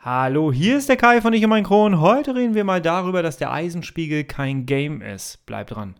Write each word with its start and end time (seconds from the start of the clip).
Hallo, 0.00 0.52
hier 0.52 0.78
ist 0.78 0.88
der 0.88 0.96
Kai 0.96 1.20
von 1.20 1.32
Ich 1.32 1.42
und 1.42 1.50
mein 1.50 1.64
Kron. 1.64 2.00
Heute 2.00 2.32
reden 2.32 2.54
wir 2.54 2.62
mal 2.62 2.80
darüber, 2.80 3.20
dass 3.20 3.36
der 3.36 3.50
Eisenspiegel 3.50 4.22
kein 4.22 4.64
Game 4.64 5.02
ist. 5.02 5.44
Bleibt 5.44 5.72
dran. 5.72 5.96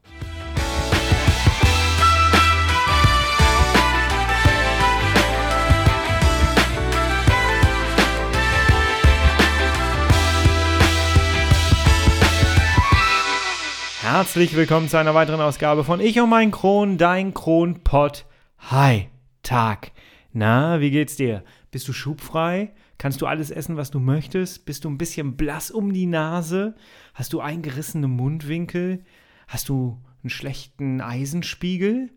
Herzlich 14.00 14.54
willkommen 14.54 14.88
zu 14.88 14.96
einer 14.96 15.16
weiteren 15.16 15.40
Ausgabe 15.40 15.82
von 15.82 15.98
Ich 15.98 16.20
und 16.20 16.30
mein 16.30 16.52
Kron, 16.52 16.98
dein 16.98 17.34
Kronpott. 17.34 18.26
Hi, 18.70 19.08
Tag. 19.42 19.90
Na, 20.32 20.78
wie 20.78 20.92
geht's 20.92 21.16
dir? 21.16 21.42
Bist 21.72 21.88
du 21.88 21.92
schubfrei? 21.92 22.70
Kannst 22.98 23.20
du 23.20 23.26
alles 23.26 23.52
essen, 23.52 23.76
was 23.76 23.92
du 23.92 24.00
möchtest? 24.00 24.66
Bist 24.66 24.84
du 24.84 24.90
ein 24.90 24.98
bisschen 24.98 25.36
blass 25.36 25.70
um 25.70 25.92
die 25.92 26.06
Nase? 26.06 26.74
Hast 27.14 27.32
du 27.32 27.40
eingerissene 27.40 28.08
Mundwinkel? 28.08 29.04
Hast 29.46 29.68
du 29.68 30.02
einen 30.22 30.30
schlechten 30.30 31.00
Eisenspiegel? 31.00 32.10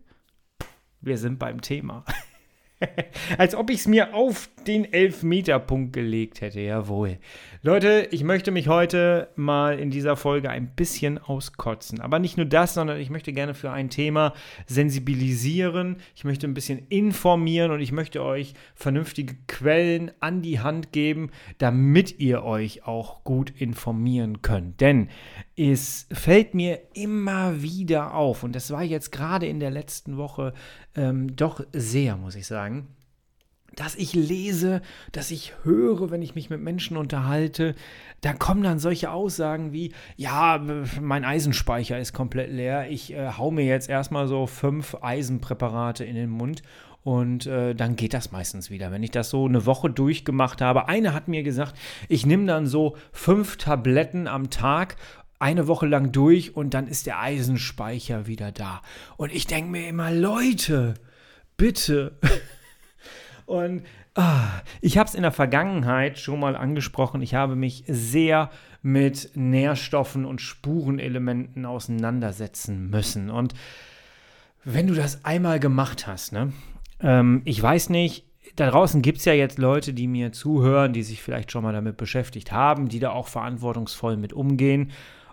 Wir 1.00 1.18
sind 1.18 1.38
beim 1.38 1.60
Thema. 1.60 2.04
Als 3.38 3.54
ob 3.54 3.70
ich 3.70 3.80
es 3.80 3.86
mir 3.86 4.12
auf 4.12 4.50
den 4.64 4.92
Elfmeterpunkt 4.92 5.92
gelegt 5.92 6.40
hätte, 6.40 6.60
jawohl. 6.60 7.18
Leute, 7.62 8.08
ich 8.10 8.24
möchte 8.24 8.50
mich 8.50 8.68
heute 8.68 9.28
mal 9.36 9.78
in 9.78 9.90
dieser 9.90 10.16
Folge 10.16 10.50
ein 10.50 10.74
bisschen 10.74 11.18
auskotzen. 11.18 12.00
Aber 12.00 12.18
nicht 12.18 12.36
nur 12.36 12.46
das, 12.46 12.74
sondern 12.74 13.00
ich 13.00 13.10
möchte 13.10 13.32
gerne 13.32 13.54
für 13.54 13.70
ein 13.70 13.88
Thema 13.88 14.34
sensibilisieren. 14.66 15.96
Ich 16.16 16.24
möchte 16.24 16.46
ein 16.46 16.54
bisschen 16.54 16.86
informieren 16.88 17.70
und 17.70 17.80
ich 17.80 17.92
möchte 17.92 18.22
euch 18.22 18.54
vernünftige 18.74 19.36
Quellen 19.46 20.10
an 20.20 20.42
die 20.42 20.60
Hand 20.60 20.92
geben, 20.92 21.30
damit 21.58 22.18
ihr 22.18 22.42
euch 22.42 22.86
auch 22.86 23.22
gut 23.22 23.50
informieren 23.50 24.42
könnt. 24.42 24.80
Denn 24.80 25.08
es 25.56 26.08
fällt 26.12 26.54
mir 26.54 26.80
immer 26.94 27.62
wieder 27.62 28.14
auf, 28.14 28.42
und 28.42 28.56
das 28.56 28.70
war 28.70 28.82
jetzt 28.82 29.12
gerade 29.12 29.46
in 29.46 29.60
der 29.60 29.70
letzten 29.70 30.16
Woche 30.16 30.52
ähm, 30.96 31.36
doch 31.36 31.64
sehr, 31.72 32.16
muss 32.16 32.34
ich 32.34 32.46
sagen, 32.46 32.88
dass 33.76 33.94
ich 33.94 34.14
lese, 34.14 34.82
dass 35.12 35.30
ich 35.30 35.54
höre, 35.62 36.10
wenn 36.10 36.22
ich 36.22 36.34
mich 36.34 36.50
mit 36.50 36.60
Menschen 36.60 36.96
unterhalte, 36.96 37.74
da 38.20 38.32
kommen 38.32 38.62
dann 38.62 38.78
solche 38.78 39.10
Aussagen 39.10 39.72
wie, 39.72 39.92
ja, 40.16 40.62
mein 41.00 41.24
Eisenspeicher 41.24 41.98
ist 41.98 42.12
komplett 42.12 42.50
leer, 42.50 42.90
ich 42.90 43.12
äh, 43.12 43.32
hau 43.36 43.50
mir 43.50 43.64
jetzt 43.64 43.88
erstmal 43.88 44.28
so 44.28 44.46
fünf 44.46 44.96
Eisenpräparate 45.00 46.04
in 46.04 46.14
den 46.14 46.30
Mund 46.30 46.62
und 47.02 47.46
äh, 47.46 47.74
dann 47.74 47.96
geht 47.96 48.14
das 48.14 48.30
meistens 48.30 48.70
wieder. 48.70 48.92
Wenn 48.92 49.02
ich 49.02 49.10
das 49.10 49.30
so 49.30 49.46
eine 49.46 49.66
Woche 49.66 49.90
durchgemacht 49.90 50.60
habe, 50.60 50.88
eine 50.88 51.14
hat 51.14 51.26
mir 51.26 51.42
gesagt, 51.42 51.74
ich 52.08 52.26
nehme 52.26 52.46
dann 52.46 52.66
so 52.66 52.96
fünf 53.10 53.56
Tabletten 53.56 54.28
am 54.28 54.50
Tag 54.50 54.96
eine 55.40 55.66
Woche 55.66 55.86
lang 55.86 56.12
durch 56.12 56.54
und 56.54 56.74
dann 56.74 56.86
ist 56.86 57.06
der 57.06 57.20
Eisenspeicher 57.20 58.28
wieder 58.28 58.52
da. 58.52 58.80
Und 59.16 59.32
ich 59.32 59.48
denke 59.48 59.72
mir 59.72 59.88
immer, 59.88 60.12
Leute, 60.12 60.94
bitte. 61.56 62.12
Und 63.52 63.82
ah, 64.14 64.62
ich 64.80 64.96
habe 64.96 65.08
es 65.08 65.14
in 65.14 65.20
der 65.20 65.30
Vergangenheit 65.30 66.18
schon 66.18 66.40
mal 66.40 66.56
angesprochen. 66.56 67.20
Ich 67.20 67.34
habe 67.34 67.54
mich 67.54 67.84
sehr 67.86 68.50
mit 68.80 69.32
Nährstoffen 69.34 70.24
und 70.24 70.40
Spurenelementen 70.40 71.66
auseinandersetzen 71.66 72.88
müssen. 72.88 73.28
Und 73.28 73.52
wenn 74.64 74.86
du 74.86 74.94
das 74.94 75.26
einmal 75.26 75.60
gemacht 75.60 76.06
hast, 76.06 76.32
ne, 76.32 76.54
ähm, 77.00 77.42
ich 77.44 77.62
weiß 77.62 77.90
nicht, 77.90 78.24
da 78.56 78.70
draußen 78.70 79.02
gibt 79.02 79.18
es 79.18 79.26
ja 79.26 79.34
jetzt 79.34 79.58
Leute, 79.58 79.92
die 79.92 80.08
mir 80.08 80.32
zuhören, 80.32 80.94
die 80.94 81.02
sich 81.02 81.20
vielleicht 81.20 81.52
schon 81.52 81.62
mal 81.62 81.74
damit 81.74 81.98
beschäftigt 81.98 82.52
haben, 82.52 82.88
die 82.88 83.00
da 83.00 83.10
auch 83.10 83.28
verantwortungsvoll 83.28 84.16
mit 84.16 84.32
umgehen. 84.32 84.92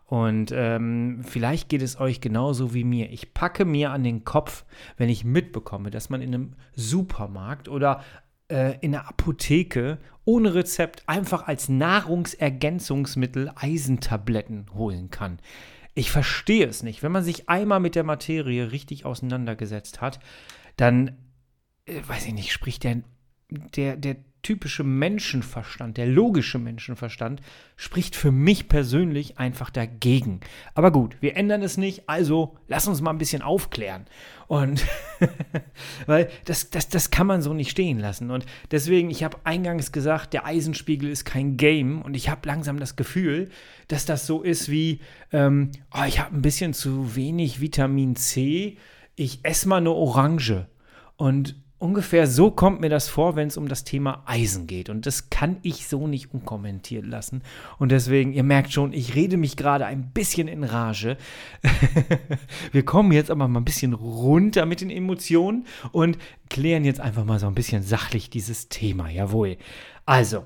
Und 0.09 0.51
ähm, 0.55 1.21
vielleicht 1.23 1.69
geht 1.69 1.83
es 1.83 1.99
euch 1.99 2.19
genauso 2.19 2.73
wie 2.73 2.83
mir. 2.83 3.11
Ich 3.11 3.35
packe 3.35 3.63
mir 3.63 3.91
an 3.91 4.03
den 4.03 4.23
Kopf, 4.23 4.65
wenn 4.97 5.07
ich 5.07 5.23
mitbekomme, 5.23 5.91
dass 5.91 6.09
man 6.09 6.23
in 6.23 6.33
einem 6.33 6.53
Supermarkt 6.73 7.69
oder 7.69 8.03
äh, 8.47 8.79
in 8.81 8.93
der 8.93 9.07
Apotheke 9.07 9.99
ohne 10.25 10.55
Rezept 10.55 11.03
einfach 11.05 11.45
als 11.45 11.69
Nahrungsergänzungsmittel 11.69 13.51
Eisentabletten 13.55 14.73
holen 14.73 15.11
kann. 15.11 15.37
Ich 15.93 16.09
verstehe 16.09 16.65
es 16.65 16.81
nicht. 16.81 17.03
Wenn 17.03 17.11
man 17.11 17.23
sich 17.23 17.47
einmal 17.47 17.79
mit 17.79 17.93
der 17.93 18.03
Materie 18.03 18.71
richtig 18.71 19.05
auseinandergesetzt 19.05 20.01
hat, 20.01 20.19
dann, 20.75 21.19
äh, 21.85 22.01
weiß 22.07 22.25
ich 22.25 22.33
nicht, 22.33 22.51
spricht 22.51 22.83
der, 22.83 23.03
der, 23.51 23.95
der 23.95 24.15
typische 24.41 24.83
Menschenverstand, 24.83 25.97
der 25.97 26.07
logische 26.07 26.59
Menschenverstand, 26.59 27.41
spricht 27.75 28.15
für 28.15 28.31
mich 28.31 28.69
persönlich 28.69 29.37
einfach 29.37 29.69
dagegen. 29.69 30.39
Aber 30.73 30.91
gut, 30.91 31.17
wir 31.21 31.35
ändern 31.35 31.61
es 31.61 31.77
nicht, 31.77 32.07
also 32.07 32.57
lass 32.67 32.87
uns 32.87 33.01
mal 33.01 33.11
ein 33.11 33.17
bisschen 33.17 33.41
aufklären. 33.41 34.05
Und 34.47 34.85
weil 36.05 36.29
das, 36.45 36.69
das, 36.69 36.89
das 36.89 37.11
kann 37.11 37.27
man 37.27 37.41
so 37.41 37.53
nicht 37.53 37.69
stehen 37.69 37.99
lassen. 37.99 38.31
Und 38.31 38.45
deswegen, 38.71 39.09
ich 39.09 39.23
habe 39.23 39.37
eingangs 39.43 39.91
gesagt, 39.91 40.33
der 40.33 40.45
Eisenspiegel 40.45 41.09
ist 41.09 41.25
kein 41.25 41.57
Game 41.57 42.01
und 42.01 42.15
ich 42.15 42.29
habe 42.29 42.47
langsam 42.47 42.79
das 42.79 42.95
Gefühl, 42.95 43.49
dass 43.87 44.05
das 44.05 44.25
so 44.25 44.41
ist 44.41 44.69
wie, 44.69 45.01
ähm, 45.31 45.71
oh, 45.93 46.03
ich 46.07 46.19
habe 46.19 46.35
ein 46.35 46.41
bisschen 46.41 46.73
zu 46.73 47.15
wenig 47.15 47.61
Vitamin 47.61 48.15
C, 48.15 48.77
ich 49.15 49.39
esse 49.43 49.67
mal 49.67 49.77
eine 49.77 49.91
Orange. 49.91 50.67
Und 51.17 51.55
ungefähr 51.79 52.27
so 52.27 52.51
kommt 52.51 52.81
mir 52.81 52.89
das 52.89 53.07
vor, 53.07 53.35
wenn 53.35 53.47
es 53.47 53.57
um 53.57 53.67
das 53.67 53.85
Thema 53.85 54.21
Eisen 54.25 54.67
geht. 54.67 54.89
Und 54.89 55.05
das 55.05 55.29
kann 55.29 55.57
ich 55.63 55.87
so 55.87 56.07
nicht 56.07 56.33
unkommentiert 56.33 57.05
lassen. 57.05 57.41
Und 57.77 57.91
deswegen, 57.91 58.33
ihr 58.33 58.43
merkt 58.43 58.71
schon, 58.71 58.93
ich 58.93 59.15
rede 59.15 59.37
mich 59.37 59.55
gerade 59.55 59.85
ein 59.85 60.11
bisschen 60.11 60.47
in 60.47 60.63
Rage. 60.65 61.17
Wir 62.71 62.83
kommen 62.83 63.13
jetzt 63.13 63.31
aber 63.31 63.47
mal 63.47 63.61
ein 63.61 63.65
bisschen 63.65 63.93
runter 63.93 64.65
mit 64.65 64.81
den 64.81 64.89
Emotionen 64.89 65.65
und 65.91 66.17
klären 66.49 66.83
jetzt 66.83 66.99
einfach 66.99 67.23
mal 67.23 67.39
so 67.39 67.47
ein 67.47 67.55
bisschen 67.55 67.81
sachlich 67.81 68.29
dieses 68.29 68.67
Thema. 68.67 69.09
Jawohl. 69.09 69.57
Also, 70.05 70.43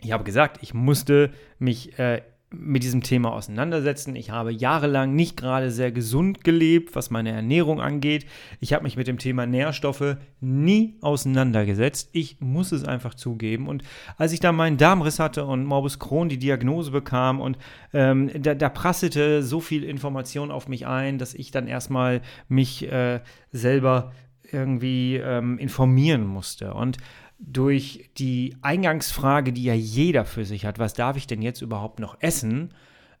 ich 0.00 0.12
habe 0.12 0.24
gesagt, 0.24 0.58
ich 0.62 0.72
musste 0.72 1.32
mich 1.58 1.98
äh, 1.98 2.22
mit 2.50 2.82
diesem 2.82 3.02
Thema 3.02 3.32
auseinandersetzen. 3.32 4.16
Ich 4.16 4.30
habe 4.30 4.50
jahrelang 4.52 5.14
nicht 5.14 5.36
gerade 5.36 5.70
sehr 5.70 5.92
gesund 5.92 6.44
gelebt, 6.44 6.96
was 6.96 7.10
meine 7.10 7.30
Ernährung 7.30 7.80
angeht. 7.80 8.24
Ich 8.60 8.72
habe 8.72 8.84
mich 8.84 8.96
mit 8.96 9.06
dem 9.06 9.18
Thema 9.18 9.44
Nährstoffe 9.44 10.16
nie 10.40 10.96
auseinandergesetzt. 11.02 12.08
Ich 12.12 12.40
muss 12.40 12.72
es 12.72 12.84
einfach 12.84 13.14
zugeben. 13.14 13.68
Und 13.68 13.82
als 14.16 14.32
ich 14.32 14.40
da 14.40 14.52
meinen 14.52 14.78
Darmriss 14.78 15.18
hatte 15.18 15.44
und 15.44 15.66
Morbus 15.66 15.98
Crohn 15.98 16.30
die 16.30 16.38
Diagnose 16.38 16.90
bekam 16.90 17.40
und 17.40 17.58
ähm, 17.92 18.30
da, 18.34 18.54
da, 18.54 18.68
prasselte 18.70 19.42
so 19.42 19.60
viel 19.60 19.84
Information 19.84 20.50
auf 20.50 20.68
mich 20.68 20.86
ein, 20.86 21.18
dass 21.18 21.34
ich 21.34 21.50
dann 21.50 21.66
erstmal 21.66 22.22
mich 22.48 22.90
äh, 22.90 23.20
selber 23.52 24.12
irgendwie 24.50 25.16
ähm, 25.16 25.58
informieren 25.58 26.24
musste. 26.24 26.72
Und 26.72 26.96
durch 27.38 28.10
die 28.18 28.56
Eingangsfrage, 28.62 29.52
die 29.52 29.64
ja 29.64 29.74
jeder 29.74 30.24
für 30.24 30.44
sich 30.44 30.66
hat, 30.66 30.78
was 30.78 30.94
darf 30.94 31.16
ich 31.16 31.26
denn 31.26 31.42
jetzt 31.42 31.62
überhaupt 31.62 32.00
noch 32.00 32.16
essen, 32.20 32.74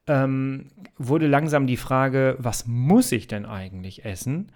ähm, 0.06 0.66
wurde 0.96 1.26
langsam 1.26 1.66
die 1.66 1.76
Frage, 1.76 2.36
was 2.38 2.66
muss 2.66 3.12
ich 3.12 3.28
denn 3.28 3.46
eigentlich 3.46 4.04
essen? 4.04 4.50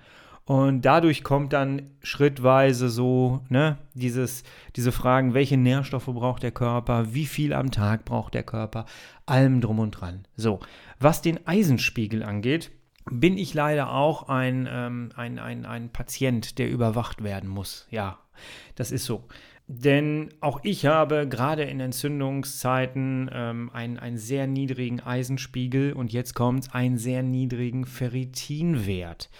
Und 0.44 0.84
dadurch 0.84 1.22
kommt 1.22 1.52
dann 1.52 1.90
schrittweise 2.02 2.88
so, 2.88 3.44
ne, 3.48 3.78
dieses, 3.94 4.42
diese 4.74 4.90
Fragen, 4.90 5.34
welche 5.34 5.56
Nährstoffe 5.56 6.06
braucht 6.06 6.42
der 6.42 6.50
Körper, 6.50 7.14
wie 7.14 7.26
viel 7.26 7.52
am 7.52 7.70
Tag 7.70 8.04
braucht 8.04 8.34
der 8.34 8.42
Körper, 8.42 8.86
allem 9.24 9.60
drum 9.60 9.78
und 9.78 9.92
dran. 9.92 10.26
So, 10.34 10.58
was 10.98 11.22
den 11.22 11.46
Eisenspiegel 11.46 12.24
angeht, 12.24 12.72
bin 13.10 13.38
ich 13.38 13.54
leider 13.54 13.92
auch 13.92 14.28
ein, 14.28 14.68
ähm, 14.70 15.10
ein, 15.14 15.38
ein, 15.38 15.64
ein 15.64 15.90
Patient, 15.90 16.58
der 16.58 16.70
überwacht 16.70 17.22
werden 17.22 17.48
muss. 17.48 17.86
Ja, 17.90 18.18
das 18.74 18.90
ist 18.90 19.04
so. 19.04 19.24
Denn 19.74 20.28
auch 20.40 20.60
ich 20.64 20.84
habe 20.84 21.26
gerade 21.26 21.62
in 21.62 21.80
Entzündungszeiten 21.80 23.30
ähm, 23.32 23.70
einen, 23.72 23.98
einen 23.98 24.18
sehr 24.18 24.46
niedrigen 24.46 25.00
Eisenspiegel 25.00 25.94
und 25.94 26.12
jetzt 26.12 26.34
kommt 26.34 26.74
einen 26.74 26.98
sehr 26.98 27.22
niedrigen 27.22 27.86
Ferritinwert. 27.86 29.30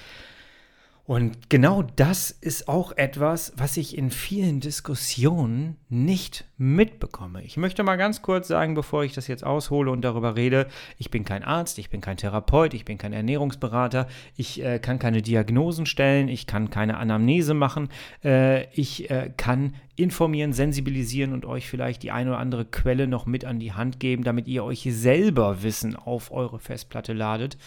Und 1.05 1.51
genau 1.51 1.83
das 1.83 2.31
ist 2.31 2.69
auch 2.69 2.93
etwas, 2.97 3.53
was 3.57 3.77
ich 3.77 3.99
in 3.99 4.13
vielen 4.13 4.61
Diskussionen 4.61 5.77
nicht 5.89 6.45
mitbekomme. 6.59 7.43
Ich 7.43 7.57
möchte 7.57 7.83
mal 7.83 7.97
ganz 7.97 8.23
kurz 8.23 8.47
sagen, 8.47 8.75
bevor 8.75 9.03
ich 9.03 9.13
das 9.13 9.27
jetzt 9.27 9.45
aushole 9.45 9.91
und 9.91 10.03
darüber 10.03 10.37
rede, 10.37 10.69
ich 10.99 11.11
bin 11.11 11.25
kein 11.25 11.43
Arzt, 11.43 11.79
ich 11.79 11.91
bin 11.91 12.01
kein 12.01 12.19
Therapeut, 12.19 12.73
ich 12.73 12.85
bin 12.85 12.99
kein 12.99 13.13
Ernährungsberater, 13.13 14.07
ich 14.37 14.63
äh, 14.63 14.79
kann 14.79 15.01
keine 15.01 15.23
Diagnosen 15.23 15.87
stellen, 15.87 16.29
ich 16.29 16.47
kann 16.47 16.71
keine 16.71 16.99
Anamnese 16.99 17.55
machen, 17.55 17.89
äh, 18.23 18.71
ich 18.71 19.11
äh, 19.11 19.33
kann 19.37 19.75
informieren, 19.97 20.53
sensibilisieren 20.53 21.33
und 21.33 21.45
euch 21.45 21.69
vielleicht 21.69 22.05
die 22.05 22.13
eine 22.13 22.31
oder 22.31 22.39
andere 22.39 22.65
Quelle 22.65 23.09
noch 23.09 23.27
mit 23.27 23.45
an 23.45 23.59
die 23.59 23.73
Hand 23.73 23.99
geben, 23.99 24.23
damit 24.23 24.47
ihr 24.47 24.63
euch 24.63 24.87
selber 24.89 25.65
Wissen 25.65 25.97
auf 25.97 26.31
eure 26.31 26.61
Festplatte 26.61 27.13
ladet. 27.13 27.59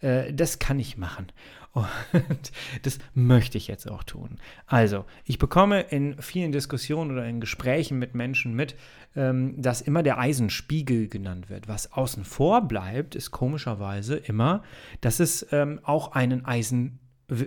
Äh, 0.00 0.34
das 0.34 0.58
kann 0.58 0.80
ich 0.80 0.96
machen. 0.96 1.28
Und 1.72 1.88
das 2.82 2.98
möchte 3.14 3.56
ich 3.56 3.68
jetzt 3.68 3.88
auch 3.88 4.02
tun. 4.02 4.38
Also, 4.66 5.04
ich 5.24 5.38
bekomme 5.38 5.82
in 5.82 6.20
vielen 6.20 6.52
Diskussionen 6.52 7.12
oder 7.12 7.26
in 7.26 7.40
Gesprächen 7.40 7.98
mit 7.98 8.14
Menschen 8.14 8.54
mit, 8.54 8.74
ähm, 9.14 9.60
dass 9.60 9.80
immer 9.80 10.02
der 10.02 10.18
Eisenspiegel 10.18 11.08
genannt 11.08 11.48
wird. 11.48 11.68
Was 11.68 11.92
außen 11.92 12.24
vor 12.24 12.62
bleibt, 12.62 13.14
ist 13.14 13.30
komischerweise 13.30 14.16
immer, 14.16 14.62
dass 15.00 15.20
es 15.20 15.46
ähm, 15.52 15.80
auch 15.82 16.12
einen, 16.12 16.44
Eisen, 16.44 16.98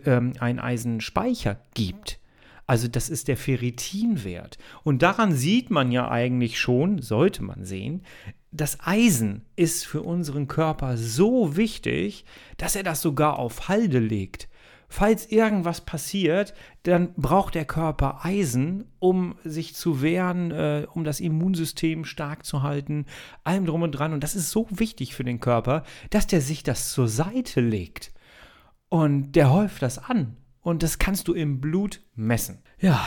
ähm, 0.05 0.33
einen 0.39 0.59
Eisenspeicher 0.59 1.59
gibt. 1.73 2.19
Also 2.65 2.87
das 2.87 3.09
ist 3.09 3.27
der 3.27 3.35
Ferritinwert. 3.35 4.57
Und 4.83 5.01
daran 5.01 5.33
sieht 5.33 5.69
man 5.69 5.91
ja 5.91 6.09
eigentlich 6.09 6.59
schon, 6.59 7.01
sollte 7.01 7.43
man 7.43 7.65
sehen, 7.65 8.03
das 8.53 8.77
Eisen 8.81 9.45
ist 9.55 9.85
für 9.85 10.03
unseren 10.03 10.47
Körper 10.47 10.95
so 10.95 11.57
wichtig, 11.57 12.25
dass 12.57 12.75
er 12.75 12.83
das 12.83 13.01
sogar 13.01 13.39
auf 13.39 13.67
Halde 13.67 13.99
legt. 13.99 14.47
Falls 14.87 15.25
irgendwas 15.31 15.81
passiert, 15.81 16.53
dann 16.83 17.15
braucht 17.15 17.55
der 17.55 17.65
Körper 17.65 18.23
Eisen, 18.23 18.85
um 18.99 19.33
sich 19.43 19.73
zu 19.73 20.03
wehren, 20.03 20.51
äh, 20.51 20.85
um 20.93 21.03
das 21.03 21.19
Immunsystem 21.19 22.05
stark 22.05 22.45
zu 22.45 22.61
halten, 22.61 23.07
allem 23.43 23.65
drum 23.65 23.81
und 23.81 23.93
dran. 23.93 24.13
Und 24.13 24.23
das 24.23 24.35
ist 24.35 24.51
so 24.51 24.67
wichtig 24.69 25.15
für 25.15 25.23
den 25.23 25.39
Körper, 25.39 25.81
dass 26.11 26.27
der 26.27 26.41
sich 26.41 26.61
das 26.61 26.91
zur 26.91 27.07
Seite 27.07 27.59
legt. 27.59 28.13
Und 28.87 29.31
der 29.31 29.51
häuft 29.51 29.81
das 29.81 29.97
an. 29.97 30.37
Und 30.61 30.83
das 30.83 30.99
kannst 30.99 31.27
du 31.27 31.33
im 31.33 31.59
Blut 31.59 32.01
messen. 32.13 32.59
Ja, 32.79 33.03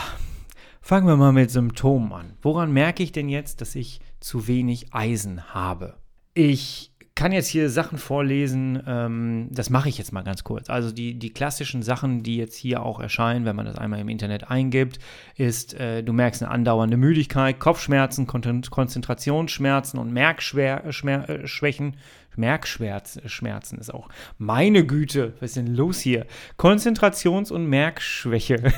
fangen 0.81 1.07
wir 1.07 1.15
mal 1.15 1.31
mit 1.31 1.51
Symptomen 1.51 2.11
an. 2.11 2.33
Woran 2.41 2.73
merke 2.73 3.01
ich 3.01 3.13
denn 3.13 3.29
jetzt, 3.29 3.61
dass 3.61 3.75
ich 3.75 4.01
zu 4.19 4.47
wenig 4.47 4.93
Eisen 4.93 5.53
habe. 5.53 5.97
Ich 6.33 6.91
kann 7.17 7.31
jetzt 7.31 7.47
hier 7.47 7.69
Sachen 7.71 7.97
vorlesen, 7.97 8.81
ähm, 8.85 9.47
das 9.49 9.71
mache 9.71 9.89
ich 9.89 9.97
jetzt 9.97 10.13
mal 10.13 10.21
ganz 10.21 10.43
kurz. 10.43 10.69
Also 10.69 10.91
die, 10.91 11.17
die 11.17 11.33
klassischen 11.33 11.81
Sachen, 11.81 12.21
die 12.21 12.37
jetzt 12.37 12.55
hier 12.55 12.83
auch 12.83 12.99
erscheinen, 12.99 13.43
wenn 13.43 13.55
man 13.55 13.65
das 13.65 13.77
einmal 13.77 13.99
im 13.99 14.07
Internet 14.07 14.51
eingibt, 14.51 14.99
ist, 15.35 15.73
äh, 15.73 16.03
du 16.03 16.13
merkst 16.13 16.43
eine 16.43 16.51
andauernde 16.51 16.95
Müdigkeit, 16.95 17.59
Kopfschmerzen, 17.59 18.27
Kon 18.27 18.61
Konzentrationsschmerzen 18.69 19.99
und 19.99 20.13
Merkschwächen, 20.13 21.97
Merkschmerzen 22.37 23.79
ist 23.79 23.93
auch. 23.93 24.09
Meine 24.37 24.85
Güte, 24.85 25.33
was 25.39 25.51
ist 25.51 25.57
denn 25.57 25.75
los 25.75 25.99
hier? 25.99 26.25
Konzentrations- 26.57 27.51
und 27.51 27.67
Merkschwäche. 27.67 28.73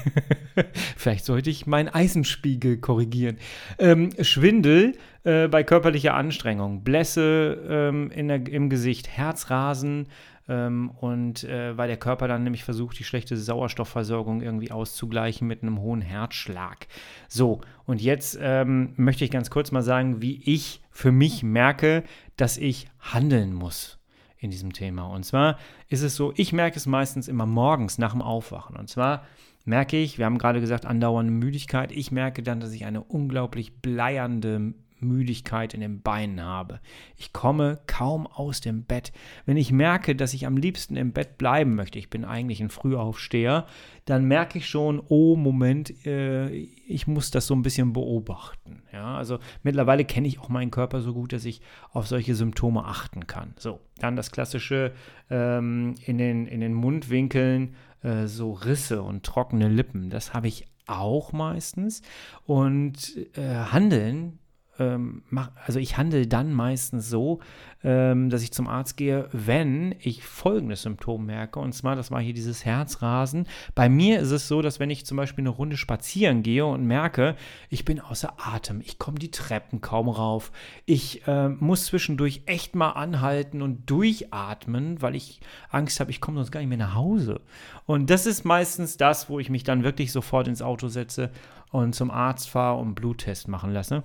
Vielleicht 0.98 1.26
sollte 1.26 1.50
ich 1.50 1.68
meinen 1.68 1.90
Eisenspiegel 1.90 2.78
korrigieren. 2.78 3.38
Ähm, 3.78 4.10
Schwindel 4.22 4.94
äh, 5.24 5.48
bei 5.48 5.64
körperlicher 5.64 6.14
Anstrengung, 6.14 6.84
Blässe 6.84 7.62
ähm, 7.70 8.12
der, 8.16 8.48
im 8.48 8.70
Gesicht, 8.70 9.10
Herzrasen, 9.10 10.08
ähm, 10.50 10.90
und 10.90 11.44
äh, 11.44 11.78
weil 11.78 11.88
der 11.88 11.98
Körper 11.98 12.28
dann 12.28 12.44
nämlich 12.44 12.64
versucht, 12.64 13.00
die 13.00 13.04
schlechte 13.04 13.38
Sauerstoffversorgung 13.38 14.42
irgendwie 14.42 14.72
auszugleichen 14.72 15.48
mit 15.48 15.62
einem 15.62 15.80
hohen 15.80 16.02
Herzschlag. 16.02 16.88
So, 17.28 17.62
und 17.86 18.02
jetzt 18.02 18.38
ähm, 18.42 18.94
möchte 18.98 19.24
ich 19.24 19.32
ganz 19.32 19.50
kurz 19.50 19.72
mal 19.72 19.84
sagen, 19.84 20.22
wie 20.22 20.42
ich 20.44 20.82
für 20.90 21.12
mich 21.12 21.44
merke, 21.44 22.04
dass 22.36 22.58
ich 22.58 22.88
handeln 23.00 23.54
muss 23.54 24.00
in 24.40 24.50
diesem 24.52 24.74
Thema. 24.74 25.04
Und 25.04 25.24
zwar 25.24 25.60
ist 25.88 26.02
es 26.02 26.16
so, 26.16 26.34
ich 26.36 26.52
merke 26.52 26.78
es 26.78 26.88
meistens 26.88 27.28
immer 27.28 27.46
morgens 27.46 27.98
nach 27.98 28.14
dem 28.14 28.22
Aufwachen. 28.22 28.76
Und 28.76 28.90
zwar 28.90 29.26
merke 29.66 29.98
ich, 29.98 30.18
wir 30.18 30.26
haben 30.26 30.40
gerade 30.40 30.62
gesagt, 30.62 30.86
andauernde 30.86 31.32
Müdigkeit. 31.32 31.92
Ich 31.92 32.12
merke 32.12 32.42
dann, 32.42 32.60
dass 32.60 32.72
ich 32.72 32.86
eine 32.86 33.02
unglaublich 33.04 33.82
bleiernde 33.82 34.74
Müdigkeit 35.02 35.74
in 35.74 35.82
den 35.82 36.02
Beinen 36.02 36.42
habe. 36.42 36.80
Ich 37.18 37.34
komme 37.34 37.80
kaum 37.88 38.28
aus 38.28 38.62
dem 38.62 38.84
Bett. 38.84 39.12
Wenn 39.46 39.58
ich 39.58 39.72
merke, 39.72 40.16
dass 40.16 40.34
ich 40.34 40.46
am 40.46 40.58
liebsten 40.58 40.96
im 40.96 41.12
Bett 41.12 41.38
bleiben 41.38 41.76
möchte, 41.76 42.00
ich 42.00 42.10
bin 42.10 42.26
eigentlich 42.26 42.62
ein 42.62 42.70
Frühaufsteher, 42.70 43.66
dann 44.06 44.26
merke 44.26 44.58
ich 44.58 44.68
schon, 44.68 45.02
oh 45.08 45.36
Moment, 45.36 46.06
äh, 46.06 46.50
ich 46.50 47.08
muss 47.08 47.32
das 47.32 47.46
so 47.48 47.54
ein 47.54 47.62
bisschen 47.62 47.94
beobachten. 47.94 48.82
Ja, 48.92 49.16
also 49.16 49.40
mittlerweile 49.64 50.06
kenne 50.06 50.28
ich 50.28 50.40
auch 50.40 50.50
meinen 50.50 50.72
Körper 50.72 51.02
so 51.02 51.14
gut, 51.14 51.34
dass 51.34 51.46
ich 51.46 51.62
auf 51.92 52.08
solche 52.08 52.36
Symptome 52.36 52.86
achten 52.86 53.28
kann. 53.28 53.54
So, 53.58 53.80
dann 54.00 54.16
das 54.16 54.32
klassische 54.32 54.94
ähm, 55.30 55.96
in, 56.06 56.18
den, 56.18 56.48
in 56.48 56.62
den 56.62 56.74
Mundwinkeln 56.74 57.76
äh, 58.02 58.28
so 58.28 58.54
Risse 58.54 59.02
und 59.02 59.24
trockene 59.24 59.68
Lippen. 59.68 60.10
Das 60.10 60.34
habe 60.34 60.48
ich 60.48 60.66
auch 60.88 61.32
meistens. 61.32 62.02
Und 62.46 63.16
äh, 63.38 63.56
Handeln 63.72 64.39
ähm, 64.80 65.24
mach, 65.30 65.52
also 65.66 65.80
ich 65.80 65.98
handle 65.98 66.26
dann 66.28 66.54
meistens 66.54 67.10
so, 67.10 67.40
ähm, 67.84 68.30
dass 68.30 68.44
ich 68.44 68.52
zum 68.52 68.68
Arzt 68.68 68.98
gehe, 68.98 69.30
wenn 69.32 69.96
ich 70.00 70.26
folgendes 70.26 70.82
Symptom 70.82 71.26
merke. 71.26 71.60
Und 71.60 71.74
zwar, 71.74 71.96
das 71.96 72.12
war 72.12 72.22
hier 72.22 72.34
dieses 72.34 72.66
Herzrasen. 72.66 73.48
Bei 73.76 73.90
mir 73.90 74.20
ist 74.20 74.32
es 74.32 74.48
so, 74.48 74.62
dass 74.62 74.80
wenn 74.80 74.90
ich 74.90 75.06
zum 75.06 75.18
Beispiel 75.18 75.44
eine 75.44 75.50
Runde 75.50 75.78
spazieren 75.78 76.44
gehe 76.44 76.66
und 76.66 76.86
merke, 76.86 77.36
ich 77.70 77.86
bin 77.86 78.00
außer 78.00 78.34
Atem, 78.38 78.82
ich 78.82 79.00
komme 79.00 79.20
die 79.20 79.32
Treppen 79.32 79.82
kaum 79.82 80.10
rauf, 80.10 80.52
ich 80.86 81.26
äh, 81.28 81.50
muss 81.50 81.86
zwischendurch 81.86 82.44
echt 82.46 82.76
mal 82.76 82.92
anhalten 82.92 83.62
und 83.62 83.90
durchatmen, 83.90 85.02
weil 85.02 85.16
ich 85.16 85.40
Angst 85.70 86.00
habe, 86.00 86.12
ich 86.12 86.22
komme 86.22 86.38
sonst 86.38 86.52
gar 86.52 86.60
nicht 86.60 86.70
mehr 86.70 86.78
nach 86.78 86.96
Hause. 86.96 87.42
Und 87.86 88.10
das 88.10 88.26
ist 88.26 88.46
meistens 88.46 88.98
das, 88.98 89.30
wo 89.30 89.40
ich 89.40 89.50
mich 89.50 89.64
dann 89.64 89.84
wirklich 89.84 90.12
sofort 90.12 90.48
ins 90.48 90.62
Auto 90.62 90.88
setze 90.88 91.32
und 91.72 91.96
zum 91.96 92.12
Arzt 92.12 92.50
fahre 92.50 92.80
und 92.80 92.96
Bluttest 92.96 93.48
machen 93.48 93.72
lasse. 93.72 94.04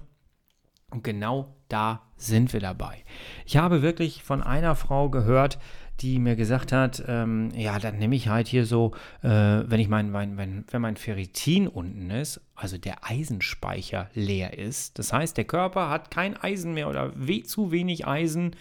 Und 0.91 1.03
genau 1.03 1.55
da 1.69 2.03
sind 2.17 2.53
wir 2.53 2.61
dabei. 2.61 3.05
Ich 3.45 3.57
habe 3.57 3.83
wirklich 3.83 4.23
von 4.23 4.43
einer 4.43 4.77
Frau 4.77 5.11
gehört, 5.11 5.59
die 6.01 6.19
mir 6.19 6.35
gesagt 6.37 6.73
hat, 6.73 7.03
ähm, 7.07 7.51
ja, 7.55 7.79
dann 7.79 7.99
nehme 7.99 8.17
ich 8.17 8.29
halt 8.29 8.49
hier 8.49 8.67
so, 8.67 8.93
äh, 9.23 9.29
wenn 9.29 9.81
ich 9.81 9.89
mein, 9.89 10.11
mein, 10.11 10.35
mein, 10.35 10.65
wenn 10.71 10.83
mein 10.83 10.97
Ferritin 10.97 11.69
unten 11.69 12.11
ist, 12.11 12.41
also 12.55 12.79
der 12.79 13.05
Eisenspeicher 13.09 14.11
leer 14.15 14.59
ist, 14.59 14.99
das 14.99 15.13
heißt, 15.13 15.37
der 15.37 15.45
Körper 15.45 15.91
hat 15.91 16.11
kein 16.11 16.37
Eisen 16.37 16.75
mehr 16.75 16.89
oder 16.89 17.13
we 17.15 17.45
zu 17.45 17.71
wenig 17.71 18.07
Eisen 18.07 18.57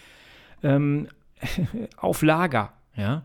ähm, 0.62 1.08
auf 1.96 2.22
Lager, 2.22 2.72
ja, 2.96 3.24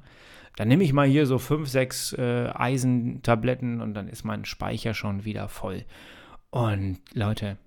dann 0.56 0.68
nehme 0.68 0.84
ich 0.84 0.92
mal 0.92 1.08
hier 1.08 1.26
so 1.26 1.38
fünf, 1.38 1.70
sechs 1.70 2.12
äh, 2.14 2.50
Eisentabletten 2.54 3.80
und 3.80 3.94
dann 3.94 4.10
ist 4.10 4.26
mein 4.26 4.44
Speicher 4.44 4.94
schon 4.94 5.24
wieder 5.24 5.48
voll. 5.48 5.86
Und 6.50 7.00
Leute, 7.14 7.58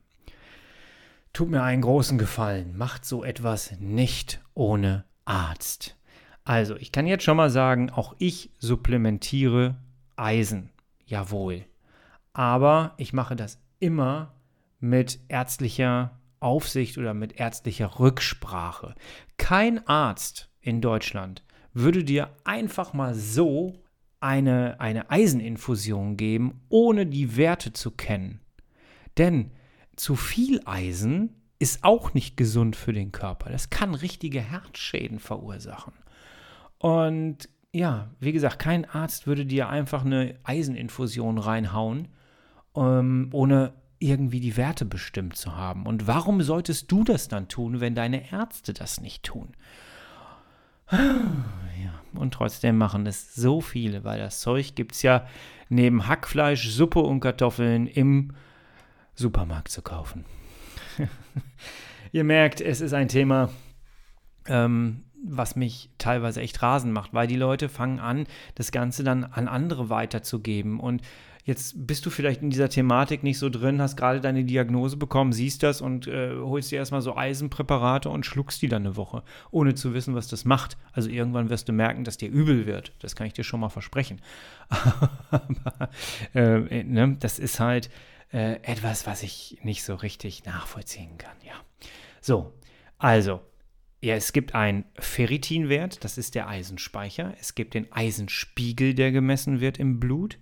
Tut 1.33 1.49
mir 1.49 1.63
einen 1.63 1.81
großen 1.81 2.19
Gefallen, 2.19 2.77
macht 2.77 3.07
so 3.07 3.25
etwas 3.25 3.73
nicht 3.81 4.43
ohne 4.53 5.07
Arzt. 5.25 5.97
Also, 6.45 6.77
ich 6.77 6.93
kann 6.93 7.07
jetzt 7.07 7.25
schon 7.25 7.39
mal 7.39 7.49
sagen, 7.49 7.89
auch 7.89 8.15
ich 8.19 8.51
supplementiere 8.59 9.77
Eisen. 10.15 10.71
Jawohl. 11.07 11.65
Aber 12.35 12.93
ich 12.99 13.15
mache 13.15 13.35
das 13.35 13.59
immer 13.79 14.35
mit 14.79 15.21
ärztlicher 15.29 16.19
Aufsicht 16.39 16.99
oder 16.99 17.15
mit 17.15 17.39
ärztlicher 17.41 17.99
Rücksprache. 17.99 18.95
Kein 19.39 19.87
Arzt 19.87 20.51
in 20.61 20.83
Deutschland 20.83 21.45
würde 21.73 22.05
dir 22.05 22.29
einfach 22.45 22.93
mal 22.93 23.15
so 23.15 23.83
eine, 24.21 24.81
eine 24.81 25.11
Eiseninfusion 25.11 26.19
geben, 26.19 26.61
ohne 26.69 27.07
die 27.07 27.39
Werte 27.39 27.73
zu 27.73 27.91
kennen. 27.91 28.41
Denn 29.17 29.53
zu 29.97 30.17
viel 30.17 30.61
Eisen 30.65 31.35
ist 31.59 31.85
auch 31.85 32.13
nicht 32.15 32.37
gesund 32.37 32.75
für 32.77 32.93
den 32.93 33.13
Körper. 33.13 33.51
Das 33.51 33.71
kann 33.71 33.95
richtige 33.95 34.41
Herzschäden 34.41 35.19
verursachen. 35.21 35.93
Und 36.79 37.49
ja, 37.73 38.11
wie 38.19 38.33
gesagt, 38.33 38.59
kein 38.59 38.85
Arzt 38.85 39.27
würde 39.27 39.47
dir 39.47 39.69
einfach 39.69 40.05
eine 40.05 40.35
Eiseninfusion 40.43 41.39
reinhauen, 41.39 42.09
ähm, 42.75 43.31
ohne 43.33 43.75
irgendwie 44.01 44.41
die 44.41 44.57
Werte 44.57 44.85
bestimmt 44.85 45.37
zu 45.37 45.57
haben. 45.57 45.87
Und 45.87 46.07
warum 46.07 46.43
solltest 46.43 46.91
du 46.91 47.05
das 47.05 47.29
dann 47.29 47.49
tun, 47.49 47.81
wenn 47.81 47.95
deine 47.95 48.33
Ärzte 48.33 48.73
das 48.73 49.01
nicht 49.01 49.23
tun? 49.23 49.55
Ja, 50.91 52.21
und 52.21 52.35
trotzdem 52.35 52.77
machen 52.77 53.07
es 53.07 53.35
so 53.35 53.61
viele, 53.61 54.05
weil 54.05 54.19
das 54.19 54.41
Zeug 54.41 54.75
gibt 54.75 54.93
es 54.93 55.03
ja 55.03 55.27
neben 55.69 56.07
Hackfleisch, 56.07 56.69
Suppe 56.69 57.01
und 57.01 57.21
Kartoffeln 57.21 57.87
im 57.87 58.33
Supermarkt 59.15 59.69
zu 59.69 59.83
kaufen. 59.83 60.25
Ihr 62.13 62.25
merkt, 62.25 62.61
es 62.61 62.81
ist 62.81 62.93
ein 62.93 63.09
Thema, 63.09 63.51
ähm, 64.47 65.05
was 65.25 65.57
mich 65.57 65.91
teilweise 65.99 66.41
echt 66.41 66.63
rasend 66.63 66.93
macht, 66.93 67.15
weil 67.15 67.27
die 67.27 67.37
Leute 67.37 67.69
fangen 67.69 68.01
an, 68.01 68.27
das 68.55 68.73
Ganze 68.73 69.05
dann 69.05 69.25
an 69.25 69.49
andere 69.49 69.89
weiterzugeben. 69.89 70.81
Und 70.81 71.03
jetzt 71.45 71.87
bist 71.87 72.05
du 72.05 72.11
vielleicht 72.11 72.43
in 72.43 72.51
dieser 72.51 72.69
Thematik 72.69 73.23
nicht 73.23 73.39
so 73.39 73.49
drin, 73.49 73.81
hast 73.81 73.97
gerade 73.97 74.21
deine 74.21 74.45
Diagnose 74.45 74.97
bekommen, 74.97 75.33
siehst 75.33 75.63
das 75.63 75.81
und 75.81 76.07
äh, 76.07 76.35
holst 76.37 76.71
dir 76.71 76.79
erstmal 76.79 77.03
so 77.03 77.17
Eisenpräparate 77.17 78.09
und 78.09 78.27
schluckst 78.27 78.63
die 78.63 78.69
dann 78.69 78.85
eine 78.85 78.97
Woche, 78.97 79.23
ohne 79.51 79.75
zu 79.75 79.95
wissen, 79.95 80.15
was 80.15 80.29
das 80.29 80.45
macht. 80.45 80.77
Also 80.93 81.09
irgendwann 81.09 81.51
wirst 81.51 81.69
du 81.69 81.73
merken, 81.73 82.05
dass 82.05 82.17
dir 82.17 82.31
übel 82.31 82.67
wird. 82.67 82.93
Das 83.01 83.17
kann 83.17 83.27
ich 83.27 83.33
dir 83.33 83.45
schon 83.45 83.61
mal 83.61 83.69
versprechen. 83.69 84.21
Aber 85.31 85.89
äh, 86.35 86.83
ne, 86.85 87.17
das 87.19 87.39
ist 87.39 87.61
halt 87.61 87.91
äh, 88.33 88.55
etwas, 88.63 89.07
was 89.07 89.23
ich 89.23 89.59
nicht 89.63 89.85
so 89.85 89.95
richtig 89.95 90.45
nachvollziehen 90.45 91.19
kann, 91.19 91.37
ja. 91.45 91.55
So, 92.21 92.53
also, 92.99 93.41
ja, 94.01 94.17
es 94.17 94.33
gibt 94.33 94.55
einen 94.55 94.85
Ferritinwert, 94.99 96.03
das 96.03 96.19
ist 96.19 96.35
der 96.35 96.49
Eisenspeicher. 96.49 97.35
Es 97.41 97.55
gibt 97.55 97.75
den 97.75 97.93
Eisenspiegel, 97.93 98.95
der 98.95 99.13
gemessen 99.13 99.61
wird 99.61 99.79
im 99.79 100.01
Blut. 100.01 100.39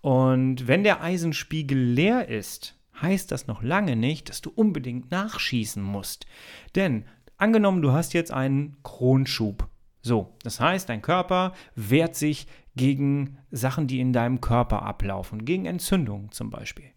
Und 0.00 0.66
wenn 0.66 0.82
der 0.82 1.02
Eisenspiegel 1.02 1.78
leer 1.78 2.28
ist, 2.28 2.76
heißt 3.00 3.30
das 3.30 3.46
noch 3.46 3.62
lange 3.62 3.96
nicht, 3.96 4.28
dass 4.28 4.40
du 4.40 4.50
unbedingt 4.50 5.10
nachschießen 5.10 5.82
musst. 5.82 6.26
Denn 6.74 7.04
angenommen, 7.36 7.82
du 7.82 7.92
hast 7.92 8.12
jetzt 8.12 8.32
einen 8.32 8.76
Kronschub. 8.82 9.68
So, 10.02 10.34
das 10.42 10.60
heißt, 10.60 10.88
dein 10.88 11.02
Körper 11.02 11.52
wehrt 11.74 12.16
sich 12.16 12.46
gegen 12.76 13.38
Sachen, 13.50 13.86
die 13.86 14.00
in 14.00 14.12
deinem 14.12 14.40
Körper 14.40 14.82
ablaufen, 14.82 15.44
gegen 15.44 15.66
Entzündungen 15.66 16.32
zum 16.32 16.50
Beispiel. 16.50 16.95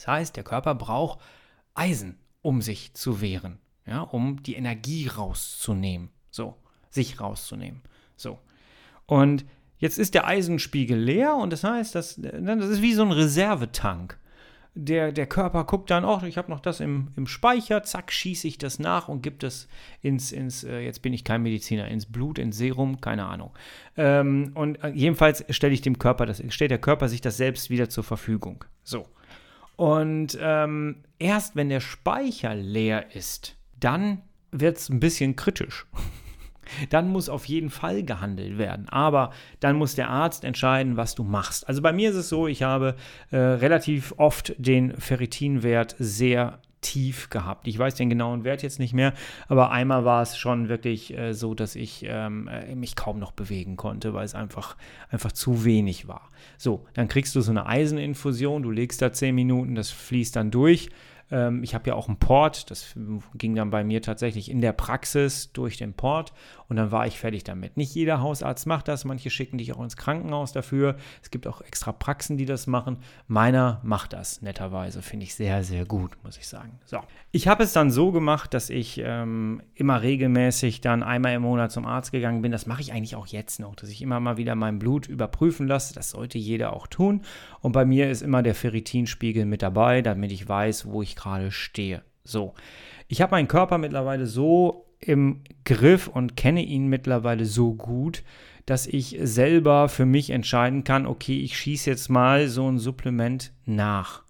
Das 0.00 0.06
heißt, 0.06 0.36
der 0.36 0.44
Körper 0.44 0.74
braucht 0.74 1.20
Eisen, 1.74 2.16
um 2.40 2.62
sich 2.62 2.94
zu 2.94 3.20
wehren, 3.20 3.58
ja, 3.86 4.00
um 4.00 4.42
die 4.42 4.54
Energie 4.54 5.08
rauszunehmen, 5.08 6.08
so, 6.30 6.56
sich 6.88 7.20
rauszunehmen. 7.20 7.82
So. 8.16 8.38
Und 9.04 9.44
jetzt 9.76 9.98
ist 9.98 10.14
der 10.14 10.26
Eisenspiegel 10.26 10.98
leer 10.98 11.34
und 11.34 11.52
das 11.52 11.64
heißt, 11.64 11.94
das, 11.94 12.18
das 12.18 12.64
ist 12.64 12.80
wie 12.80 12.94
so 12.94 13.02
ein 13.02 13.12
Reservetank 13.12 14.18
der, 14.74 15.12
der 15.12 15.26
Körper 15.26 15.64
guckt 15.64 15.90
dann, 15.90 16.04
oh, 16.04 16.22
ich 16.24 16.38
habe 16.38 16.50
noch 16.50 16.60
das 16.60 16.80
im, 16.80 17.08
im 17.16 17.26
Speicher, 17.26 17.82
zack, 17.82 18.10
schieße 18.10 18.46
ich 18.46 18.56
das 18.56 18.78
nach 18.78 19.08
und 19.08 19.20
gibt 19.20 19.42
es 19.42 19.68
ins, 20.00 20.32
ins 20.32 20.64
äh, 20.64 20.80
jetzt 20.80 21.02
bin 21.02 21.12
ich 21.12 21.24
kein 21.24 21.42
Mediziner, 21.42 21.88
ins 21.88 22.06
Blut, 22.06 22.38
ins 22.38 22.56
Serum, 22.56 23.00
keine 23.00 23.26
Ahnung. 23.26 23.50
Ähm, 23.96 24.52
und 24.54 24.82
äh, 24.82 24.88
jedenfalls 24.90 25.44
stelle 25.50 25.74
ich 25.74 25.82
dem 25.82 25.98
Körper 25.98 26.24
das, 26.24 26.42
stellt 26.48 26.70
der 26.70 26.78
Körper 26.78 27.08
sich 27.08 27.20
das 27.20 27.36
selbst 27.36 27.68
wieder 27.68 27.88
zur 27.88 28.04
Verfügung. 28.04 28.64
So. 28.82 29.06
Und 29.80 30.36
ähm, 30.38 30.96
erst 31.18 31.56
wenn 31.56 31.70
der 31.70 31.80
Speicher 31.80 32.54
leer 32.54 33.16
ist, 33.16 33.56
dann 33.78 34.20
wird 34.50 34.76
es 34.76 34.90
ein 34.90 35.00
bisschen 35.00 35.36
kritisch 35.36 35.86
dann 36.90 37.08
muss 37.08 37.30
auf 37.30 37.46
jeden 37.46 37.70
Fall 37.70 38.02
gehandelt 38.02 38.58
werden. 38.58 38.90
Aber 38.90 39.30
dann 39.58 39.76
muss 39.76 39.94
der 39.94 40.10
Arzt 40.10 40.44
entscheiden, 40.44 40.98
was 40.98 41.14
du 41.14 41.24
machst. 41.24 41.66
Also 41.66 41.80
bei 41.80 41.94
mir 41.94 42.10
ist 42.10 42.16
es 42.16 42.28
so, 42.28 42.46
ich 42.46 42.62
habe 42.62 42.94
äh, 43.30 43.38
relativ 43.38 44.12
oft 44.18 44.54
den 44.58 44.94
Ferritinwert 45.00 45.96
sehr 45.98 46.60
tief 46.80 47.30
gehabt. 47.30 47.66
Ich 47.66 47.78
weiß 47.78 47.94
den 47.94 48.08
genauen 48.08 48.44
Wert 48.44 48.62
jetzt 48.62 48.78
nicht 48.78 48.94
mehr, 48.94 49.12
aber 49.48 49.70
einmal 49.70 50.04
war 50.04 50.22
es 50.22 50.36
schon 50.36 50.68
wirklich 50.68 51.16
äh, 51.16 51.34
so, 51.34 51.54
dass 51.54 51.76
ich 51.76 52.04
ähm, 52.08 52.48
äh, 52.48 52.74
mich 52.74 52.96
kaum 52.96 53.18
noch 53.18 53.32
bewegen 53.32 53.76
konnte, 53.76 54.14
weil 54.14 54.24
es 54.24 54.34
einfach, 54.34 54.76
einfach 55.10 55.32
zu 55.32 55.64
wenig 55.64 56.08
war. 56.08 56.28
So, 56.58 56.86
dann 56.94 57.08
kriegst 57.08 57.34
du 57.34 57.40
so 57.40 57.50
eine 57.50 57.66
Eiseninfusion, 57.66 58.62
du 58.62 58.70
legst 58.70 59.02
da 59.02 59.12
10 59.12 59.34
Minuten, 59.34 59.74
das 59.74 59.90
fließt 59.90 60.36
dann 60.36 60.50
durch 60.50 60.90
ähm, 61.30 61.62
ich 61.62 61.74
habe 61.74 61.88
ja 61.88 61.94
auch 61.94 62.08
einen 62.08 62.18
Port, 62.18 62.70
das 62.70 62.94
ging 63.34 63.54
dann 63.54 63.70
bei 63.70 63.84
mir 63.84 64.02
tatsächlich 64.02 64.50
in 64.50 64.60
der 64.60 64.72
Praxis 64.72 65.52
durch 65.52 65.76
den 65.76 65.92
Port 65.92 66.32
und 66.70 66.76
dann 66.76 66.92
war 66.92 67.04
ich 67.04 67.18
fertig 67.18 67.42
damit. 67.42 67.76
Nicht 67.76 67.96
jeder 67.96 68.20
Hausarzt 68.20 68.64
macht 68.64 68.86
das, 68.86 69.04
manche 69.04 69.28
schicken 69.28 69.58
dich 69.58 69.72
auch 69.72 69.82
ins 69.82 69.96
Krankenhaus 69.96 70.52
dafür. 70.52 70.94
Es 71.20 71.32
gibt 71.32 71.48
auch 71.48 71.60
extra 71.62 71.90
Praxen, 71.90 72.36
die 72.36 72.46
das 72.46 72.68
machen. 72.68 72.98
Meiner 73.26 73.80
macht 73.82 74.12
das 74.12 74.40
netterweise, 74.40 75.02
finde 75.02 75.24
ich 75.24 75.34
sehr, 75.34 75.64
sehr 75.64 75.84
gut, 75.84 76.16
muss 76.22 76.38
ich 76.38 76.46
sagen. 76.46 76.78
So. 76.84 77.00
Ich 77.32 77.48
habe 77.48 77.64
es 77.64 77.72
dann 77.72 77.90
so 77.90 78.12
gemacht, 78.12 78.54
dass 78.54 78.70
ich 78.70 79.02
ähm, 79.04 79.62
immer 79.74 80.00
regelmäßig 80.00 80.80
dann 80.80 81.02
einmal 81.02 81.34
im 81.34 81.42
Monat 81.42 81.72
zum 81.72 81.86
Arzt 81.86 82.12
gegangen 82.12 82.40
bin. 82.40 82.52
Das 82.52 82.66
mache 82.66 82.82
ich 82.82 82.92
eigentlich 82.92 83.16
auch 83.16 83.26
jetzt 83.26 83.58
noch, 83.58 83.74
dass 83.74 83.90
ich 83.90 84.00
immer 84.00 84.20
mal 84.20 84.36
wieder 84.36 84.54
mein 84.54 84.78
Blut 84.78 85.08
überprüfen 85.08 85.66
lasse. 85.66 85.92
Das 85.92 86.10
sollte 86.10 86.38
jeder 86.38 86.72
auch 86.72 86.86
tun. 86.86 87.22
Und 87.60 87.72
bei 87.72 87.84
mir 87.84 88.12
ist 88.12 88.22
immer 88.22 88.44
der 88.44 88.54
Ferritinspiegel 88.54 89.44
mit 89.44 89.62
dabei, 89.62 90.02
damit 90.02 90.30
ich 90.30 90.48
weiß, 90.48 90.86
wo 90.86 91.02
ich 91.02 91.16
gerade 91.16 91.50
stehe. 91.50 92.04
So. 92.22 92.54
Ich 93.08 93.20
habe 93.20 93.32
meinen 93.32 93.48
Körper 93.48 93.76
mittlerweile 93.76 94.26
so 94.26 94.86
im 95.00 95.40
Griff 95.64 96.08
und 96.08 96.36
kenne 96.36 96.62
ihn 96.62 96.88
mittlerweile 96.88 97.46
so 97.46 97.74
gut, 97.74 98.22
dass 98.66 98.86
ich 98.86 99.18
selber 99.20 99.88
für 99.88 100.06
mich 100.06 100.30
entscheiden 100.30 100.84
kann, 100.84 101.06
okay, 101.06 101.40
ich 101.40 101.58
schieße 101.58 101.90
jetzt 101.90 102.08
mal 102.08 102.48
so 102.48 102.70
ein 102.70 102.78
Supplement 102.78 103.52
nach. 103.64 104.22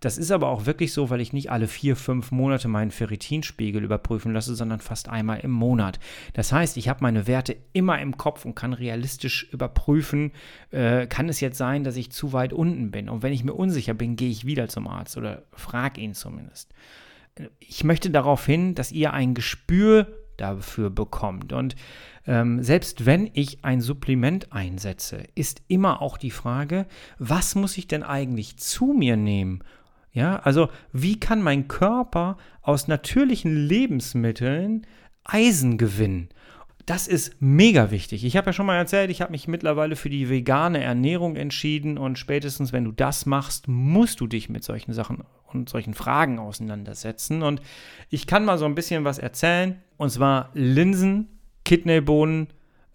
Das 0.00 0.16
ist 0.16 0.30
aber 0.30 0.48
auch 0.48 0.64
wirklich 0.66 0.92
so, 0.92 1.10
weil 1.10 1.20
ich 1.20 1.32
nicht 1.32 1.50
alle 1.50 1.66
vier, 1.66 1.96
fünf 1.96 2.30
Monate 2.30 2.68
meinen 2.68 2.92
Ferritinspiegel 2.92 3.82
überprüfen 3.82 4.32
lasse, 4.32 4.54
sondern 4.54 4.78
fast 4.78 5.08
einmal 5.08 5.40
im 5.40 5.50
Monat. 5.50 5.98
Das 6.34 6.52
heißt, 6.52 6.76
ich 6.76 6.88
habe 6.88 7.02
meine 7.02 7.26
Werte 7.26 7.56
immer 7.72 8.00
im 8.00 8.16
Kopf 8.16 8.44
und 8.44 8.54
kann 8.54 8.72
realistisch 8.72 9.48
überprüfen, 9.52 10.30
äh, 10.70 11.08
kann 11.08 11.28
es 11.28 11.40
jetzt 11.40 11.58
sein, 11.58 11.82
dass 11.82 11.96
ich 11.96 12.12
zu 12.12 12.32
weit 12.32 12.52
unten 12.52 12.92
bin. 12.92 13.08
Und 13.08 13.22
wenn 13.22 13.32
ich 13.32 13.42
mir 13.42 13.54
unsicher 13.54 13.94
bin, 13.94 14.14
gehe 14.14 14.30
ich 14.30 14.44
wieder 14.44 14.68
zum 14.68 14.86
Arzt 14.86 15.16
oder 15.16 15.42
frage 15.52 16.00
ihn 16.00 16.14
zumindest. 16.14 16.72
Ich 17.58 17.84
möchte 17.84 18.10
darauf 18.10 18.44
hin, 18.44 18.74
dass 18.74 18.92
ihr 18.92 19.12
ein 19.12 19.34
Gespür 19.34 20.06
dafür 20.36 20.90
bekommt. 20.90 21.52
Und 21.52 21.76
ähm, 22.26 22.62
selbst 22.62 23.06
wenn 23.06 23.30
ich 23.32 23.64
ein 23.64 23.80
Supplement 23.80 24.52
einsetze, 24.52 25.24
ist 25.34 25.62
immer 25.68 26.00
auch 26.00 26.16
die 26.16 26.30
Frage, 26.30 26.86
was 27.18 27.54
muss 27.54 27.76
ich 27.76 27.88
denn 27.88 28.02
eigentlich 28.02 28.56
zu 28.58 28.86
mir 28.86 29.16
nehmen, 29.16 29.62
ja, 30.12 30.38
also 30.40 30.68
wie 30.92 31.20
kann 31.20 31.42
mein 31.42 31.68
Körper 31.68 32.38
aus 32.62 32.88
natürlichen 32.88 33.54
Lebensmitteln 33.54 34.86
Eisen 35.22 35.78
gewinnen? 35.78 36.30
Das 36.88 37.06
ist 37.06 37.36
mega 37.38 37.90
wichtig. 37.90 38.24
Ich 38.24 38.34
habe 38.38 38.46
ja 38.46 38.52
schon 38.54 38.64
mal 38.64 38.78
erzählt, 38.78 39.10
ich 39.10 39.20
habe 39.20 39.32
mich 39.32 39.46
mittlerweile 39.46 39.94
für 39.94 40.08
die 40.08 40.30
vegane 40.30 40.82
Ernährung 40.82 41.36
entschieden 41.36 41.98
und 41.98 42.18
spätestens 42.18 42.72
wenn 42.72 42.84
du 42.84 42.92
das 42.92 43.26
machst, 43.26 43.68
musst 43.68 44.20
du 44.20 44.26
dich 44.26 44.48
mit 44.48 44.64
solchen 44.64 44.94
Sachen 44.94 45.22
und 45.52 45.68
solchen 45.68 45.92
Fragen 45.92 46.38
auseinandersetzen. 46.38 47.42
Und 47.42 47.60
ich 48.08 48.26
kann 48.26 48.46
mal 48.46 48.56
so 48.56 48.64
ein 48.64 48.74
bisschen 48.74 49.04
was 49.04 49.18
erzählen. 49.18 49.82
Und 49.98 50.08
zwar 50.08 50.48
Linsen, 50.54 51.28
Kidneybohnen, 51.66 52.46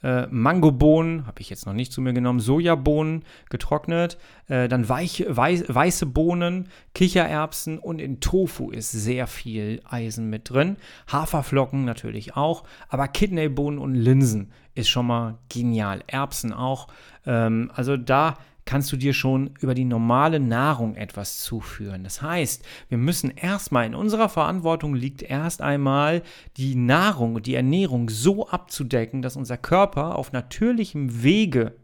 äh, 0.04 0.28
Mangobohnen, 0.30 1.26
habe 1.26 1.42
ich 1.42 1.50
jetzt 1.50 1.66
noch 1.66 1.74
nicht 1.74 1.92
zu 1.92 2.02
mir 2.02 2.14
genommen, 2.14 2.40
Sojabohnen 2.40 3.24
getrocknet, 3.50 4.18
äh, 4.48 4.68
dann 4.68 4.88
weich, 4.90 5.26
weiß, 5.28 5.66
weiße 5.70 6.06
Bohnen, 6.06 6.70
Kichererbsen 6.94 7.80
und 7.80 8.00
in 8.00 8.20
Tofu 8.20 8.70
ist 8.70 8.92
sehr 8.92 9.28
viel 9.28 9.82
Eisen 9.86 10.30
mit 10.30 10.50
drin. 10.50 10.78
Haferflocken 11.12 11.86
natürlich 11.86 12.36
auch, 12.36 12.64
aber 12.90 13.08
Kidneybohnen 13.08 13.80
und 13.80 13.96
Linsen 13.96 14.52
ist 14.76 14.90
schon 14.90 15.08
mal 15.08 15.38
genial. 15.50 16.04
Erbsen 16.08 16.54
auch. 16.54 16.88
Ähm, 17.26 17.72
also 17.74 17.98
da 17.98 18.38
kannst 18.66 18.92
du 18.92 18.98
dir 18.98 19.14
schon 19.14 19.52
über 19.60 19.74
die 19.74 19.86
normale 19.86 20.40
Nahrung 20.40 20.96
etwas 20.96 21.42
zuführen. 21.42 22.04
Das 22.04 22.22
heißt, 22.22 22.64
wir 22.90 22.98
müssen 22.98 23.30
erstmal 23.32 23.86
in 23.86 23.96
unserer 23.96 24.30
Verantwortung 24.30 24.96
liegt 24.96 25.22
erst 25.22 25.62
einmal 25.62 26.24
die 26.58 26.76
Nahrung 26.76 27.36
und 27.36 27.46
die 27.46 27.56
Ernährung 27.56 28.10
so 28.10 28.48
abzudecken, 28.48 29.22
dass 29.22 29.36
unser 29.36 29.58
Körper 29.58 30.16
auf 30.16 30.32
natürlichem 30.32 31.24
Wege 31.24 31.76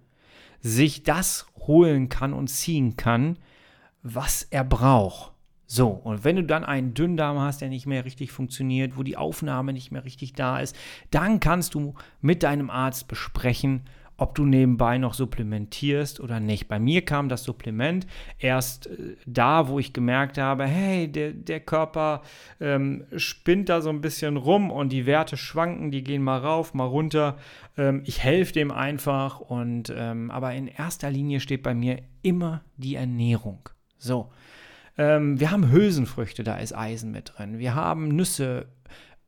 sich 0.61 1.03
das 1.03 1.47
holen 1.57 2.09
kann 2.09 2.33
und 2.33 2.47
ziehen 2.47 2.95
kann, 2.95 3.37
was 4.01 4.43
er 4.43 4.63
braucht. 4.63 5.33
So, 5.71 5.89
und 5.89 6.23
wenn 6.23 6.35
du 6.35 6.43
dann 6.43 6.63
einen 6.63 6.95
Dünndarm 6.95 7.37
hast, 7.39 7.61
der 7.61 7.69
nicht 7.69 7.85
mehr 7.85 8.03
richtig 8.03 8.31
funktioniert, 8.31 8.97
wo 8.97 9.03
die 9.03 9.17
Aufnahme 9.17 9.71
nicht 9.71 9.91
mehr 9.91 10.03
richtig 10.03 10.33
da 10.33 10.59
ist, 10.59 10.75
dann 11.11 11.39
kannst 11.39 11.75
du 11.75 11.93
mit 12.21 12.41
deinem 12.41 12.71
Arzt 12.71 13.07
besprechen, 13.07 13.83
ob 14.19 14.35
du 14.35 14.45
nebenbei 14.45 14.97
noch 14.97 15.13
supplementierst 15.13 16.19
oder 16.19 16.39
nicht. 16.39 16.67
Bei 16.67 16.79
mir 16.79 17.03
kam 17.03 17.29
das 17.29 17.43
Supplement 17.43 18.05
erst 18.37 18.87
äh, 18.87 19.15
da, 19.25 19.67
wo 19.67 19.79
ich 19.79 19.93
gemerkt 19.93 20.37
habe, 20.37 20.65
hey, 20.65 21.11
der, 21.11 21.33
der 21.33 21.59
Körper 21.59 22.21
ähm, 22.59 23.05
spinnt 23.15 23.69
da 23.69 23.81
so 23.81 23.89
ein 23.89 24.01
bisschen 24.01 24.37
rum 24.37 24.71
und 24.71 24.91
die 24.91 25.05
Werte 25.05 25.37
schwanken, 25.37 25.91
die 25.91 26.03
gehen 26.03 26.21
mal 26.21 26.39
rauf, 26.39 26.73
mal 26.73 26.85
runter. 26.85 27.37
Ähm, 27.77 28.03
ich 28.05 28.23
helfe 28.23 28.53
dem 28.53 28.71
einfach 28.71 29.39
und 29.39 29.93
ähm, 29.95 30.31
aber 30.31 30.53
in 30.53 30.67
erster 30.67 31.09
Linie 31.09 31.39
steht 31.39 31.63
bei 31.63 31.73
mir 31.73 31.99
immer 32.21 32.61
die 32.77 32.95
Ernährung. 32.95 33.69
So. 33.97 34.31
Ähm, 34.97 35.39
wir 35.39 35.51
haben 35.51 35.71
Hülsenfrüchte, 35.71 36.43
da 36.43 36.57
ist 36.57 36.75
Eisen 36.75 37.11
mit 37.11 37.33
drin. 37.35 37.57
Wir 37.57 37.73
haben 37.73 38.09
Nüsse, 38.09 38.67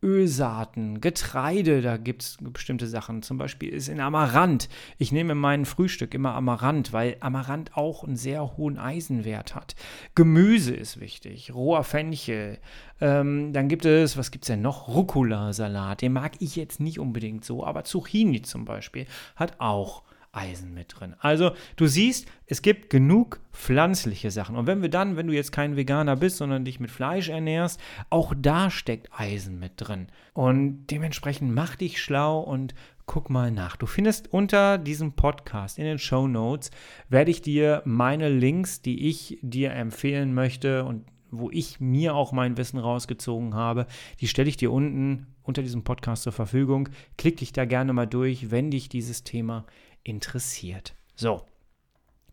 Ölsaaten, 0.03 0.99
Getreide, 0.99 1.81
da 1.81 1.97
gibt 1.97 2.23
es 2.23 2.37
bestimmte 2.41 2.87
Sachen. 2.87 3.21
Zum 3.21 3.37
Beispiel 3.37 3.69
ist 3.69 3.87
in 3.87 3.99
Amaranth. 3.99 4.67
Ich 4.97 5.11
nehme 5.11 5.33
in 5.33 5.37
meinem 5.37 5.65
Frühstück 5.65 6.13
immer 6.13 6.33
Amaranth, 6.33 6.91
weil 6.91 7.17
Amaranth 7.19 7.77
auch 7.77 8.03
einen 8.03 8.15
sehr 8.15 8.57
hohen 8.57 8.79
Eisenwert 8.79 9.53
hat. 9.53 9.75
Gemüse 10.15 10.73
ist 10.73 10.99
wichtig, 10.99 11.53
roher 11.53 11.83
Fenchel. 11.83 12.57
Ähm, 12.99 13.53
dann 13.53 13.67
gibt 13.67 13.85
es, 13.85 14.17
was 14.17 14.31
gibt 14.31 14.45
es 14.45 14.47
denn 14.47 14.61
noch? 14.61 14.87
Rucola-Salat. 14.87 16.01
Den 16.01 16.13
mag 16.13 16.33
ich 16.39 16.55
jetzt 16.55 16.79
nicht 16.79 16.99
unbedingt 16.99 17.45
so, 17.45 17.65
aber 17.65 17.83
Zucchini 17.83 18.41
zum 18.41 18.65
Beispiel 18.65 19.05
hat 19.35 19.59
auch 19.59 20.03
Eisen 20.31 20.73
mit 20.73 20.99
drin. 20.99 21.15
Also 21.19 21.51
du 21.75 21.87
siehst, 21.87 22.27
es 22.45 22.61
gibt 22.61 22.89
genug 22.89 23.41
pflanzliche 23.51 24.31
Sachen. 24.31 24.55
Und 24.55 24.65
wenn 24.65 24.81
wir 24.81 24.89
dann, 24.89 25.17
wenn 25.17 25.27
du 25.27 25.33
jetzt 25.33 25.51
kein 25.51 25.75
Veganer 25.75 26.15
bist, 26.15 26.37
sondern 26.37 26.65
dich 26.65 26.79
mit 26.79 26.91
Fleisch 26.91 27.29
ernährst, 27.29 27.79
auch 28.09 28.33
da 28.37 28.69
steckt 28.69 29.09
Eisen 29.11 29.59
mit 29.59 29.73
drin. 29.75 30.07
Und 30.33 30.87
dementsprechend 30.87 31.53
mach 31.53 31.75
dich 31.75 32.01
schlau 32.01 32.39
und 32.39 32.73
guck 33.05 33.29
mal 33.29 33.51
nach. 33.51 33.75
Du 33.75 33.87
findest 33.87 34.31
unter 34.31 34.77
diesem 34.77 35.13
Podcast 35.13 35.77
in 35.77 35.83
den 35.83 35.99
Show 35.99 36.27
Notes, 36.27 36.71
werde 37.09 37.31
ich 37.31 37.41
dir 37.41 37.81
meine 37.83 38.29
Links, 38.29 38.81
die 38.81 39.09
ich 39.09 39.37
dir 39.41 39.71
empfehlen 39.73 40.33
möchte 40.33 40.85
und 40.85 41.05
wo 41.31 41.49
ich 41.49 41.79
mir 41.79 42.13
auch 42.13 42.31
mein 42.31 42.57
Wissen 42.57 42.77
rausgezogen 42.77 43.53
habe, 43.53 43.87
die 44.19 44.27
stelle 44.27 44.49
ich 44.49 44.57
dir 44.57 44.71
unten 44.71 45.27
unter 45.43 45.61
diesem 45.61 45.83
Podcast 45.83 46.23
zur 46.23 46.33
Verfügung. 46.33 46.89
Klick 47.17 47.37
dich 47.37 47.53
da 47.53 47.65
gerne 47.65 47.93
mal 47.93 48.05
durch, 48.05 48.51
wenn 48.51 48.69
dich 48.69 48.89
dieses 48.89 49.23
Thema 49.23 49.65
interessiert. 50.03 50.95
So, 51.15 51.43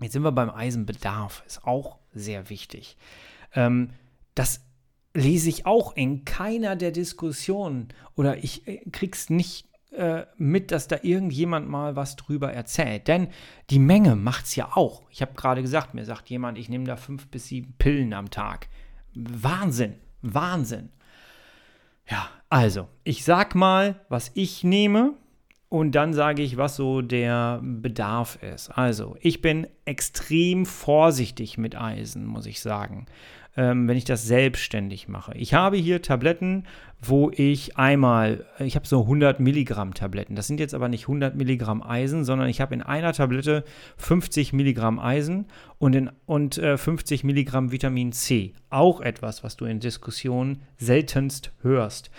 jetzt 0.01 0.13
sind 0.13 0.23
wir 0.23 0.33
beim 0.33 0.51
Eisenbedarf, 0.51 1.43
ist 1.47 1.65
auch 1.65 1.99
sehr 2.15 2.51
wichtig. 2.51 2.97
Ähm, 3.55 3.91
das 4.35 4.61
lese 5.15 5.49
ich 5.49 5.67
auch 5.67 5.97
in 5.97 6.25
keiner 6.25 6.77
der 6.77 6.93
Diskussionen 6.93 7.89
oder 8.15 8.39
ich 8.39 8.67
äh, 8.67 8.79
krieg's 8.91 9.31
nicht 9.31 9.69
äh, 9.91 10.27
mit, 10.37 10.71
dass 10.71 10.87
da 10.87 10.99
irgendjemand 11.03 11.69
mal 11.69 11.97
was 11.97 12.17
drüber 12.17 12.53
erzählt. 12.53 13.09
Denn 13.09 13.29
die 13.71 13.79
Menge 13.79 14.17
macht 14.17 14.45
es 14.45 14.55
ja 14.55 14.77
auch. 14.77 15.03
Ich 15.11 15.23
habe 15.23 15.35
gerade 15.35 15.63
gesagt, 15.63 15.95
mir 15.95 16.05
sagt 16.05 16.29
jemand, 16.31 16.59
ich 16.59 16.69
nehme 16.69 16.85
da 16.85 16.97
fünf 16.97 17.29
bis 17.29 17.49
sieben 17.49 17.75
Pillen 17.79 18.13
am 18.13 18.31
Tag. 18.31 18.69
Wahnsinn, 19.15 19.95
Wahnsinn. 20.23 20.91
Ja, 22.09 22.29
also, 22.49 22.89
ich 23.05 23.25
sag 23.25 23.55
mal, 23.55 24.01
was 24.09 24.31
ich 24.35 24.63
nehme 24.63 25.15
und 25.69 25.93
dann 25.93 26.13
sage 26.13 26.43
ich, 26.43 26.57
was 26.57 26.77
so 26.77 27.03
der 27.03 27.61
Bedarf 27.63 28.39
ist. 28.43 28.71
Also, 28.71 29.17
ich 29.21 29.43
bin 29.43 29.67
extrem 29.85 30.67
vorsichtig 30.67 31.59
mit 31.59 31.77
Eisen, 31.77 32.25
muss 32.25 32.47
ich 32.47 32.61
sagen 32.61 33.07
ähm, 33.59 33.89
wenn 33.89 33.97
ich 33.97 34.05
das 34.05 34.25
selbstständig 34.25 35.09
mache. 35.09 35.33
Ich 35.37 35.53
habe 35.53 35.77
hier 35.77 36.01
Tabletten, 36.01 36.63
wo 37.03 37.31
ich 37.35 37.77
einmal, 37.77 38.47
ich 38.61 38.77
habe 38.77 38.87
so 38.87 39.03
100 39.03 39.41
Milligramm 39.41 39.95
Tabletten. 39.95 40.37
Das 40.37 40.47
sind 40.47 40.61
jetzt 40.61 40.75
aber 40.75 40.89
nicht 40.89 41.03
100 41.03 41.35
Milligramm 41.35 41.83
Eisen, 41.83 42.25
sondern 42.25 42.49
ich 42.49 42.61
habe 42.61 42.73
in 42.75 42.83
einer 42.83 43.13
Tablette 43.13 43.65
50 43.97 44.53
Milligramm 44.53 45.01
Eisen 45.01 45.47
und, 45.79 45.97
in, 45.97 46.11
und 46.25 46.57
äh, 46.59 46.79
50 46.79 47.25
Milligramm 47.25 47.73
Vitamin 47.73 48.13
C. 48.13 48.53
Auch 48.71 49.01
etwas, 49.01 49.43
was 49.43 49.57
du 49.57 49.65
in 49.65 49.81
Diskussionen 49.81 50.63
seltenst 50.77 51.51
hörst. 51.63 52.13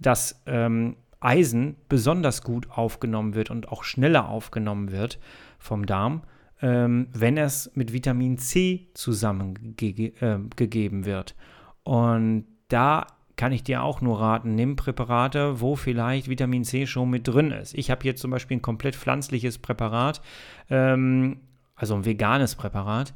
Dass 0.00 0.42
ähm, 0.46 0.96
Eisen 1.20 1.76
besonders 1.88 2.42
gut 2.42 2.70
aufgenommen 2.70 3.34
wird 3.34 3.50
und 3.50 3.68
auch 3.68 3.84
schneller 3.84 4.28
aufgenommen 4.28 4.92
wird 4.92 5.18
vom 5.58 5.86
Darm 5.86 6.22
ähm, 6.62 7.08
wenn 7.12 7.36
es 7.36 7.70
mit 7.74 7.92
Vitamin 7.92 8.38
C 8.38 8.88
zusammengegeben 8.94 11.02
äh, 11.02 11.06
wird. 11.06 11.34
Und 11.82 12.46
da 12.68 13.06
kann 13.36 13.52
ich 13.52 13.62
dir 13.62 13.82
auch 13.82 14.00
nur 14.00 14.20
raten, 14.20 14.54
nimm 14.54 14.76
Präparate, 14.76 15.60
wo 15.60 15.76
vielleicht 15.76 16.28
Vitamin 16.28 16.64
C 16.64 16.86
schon 16.86 17.10
mit 17.10 17.28
drin 17.28 17.50
ist. 17.50 17.74
Ich 17.74 17.90
habe 17.90 18.02
hier 18.02 18.16
zum 18.16 18.30
Beispiel 18.30 18.56
ein 18.56 18.62
komplett 18.62 18.96
pflanzliches 18.96 19.58
Präparat, 19.58 20.22
ähm, 20.70 21.40
also 21.74 21.94
ein 21.94 22.06
veganes 22.06 22.54
Präparat. 22.54 23.12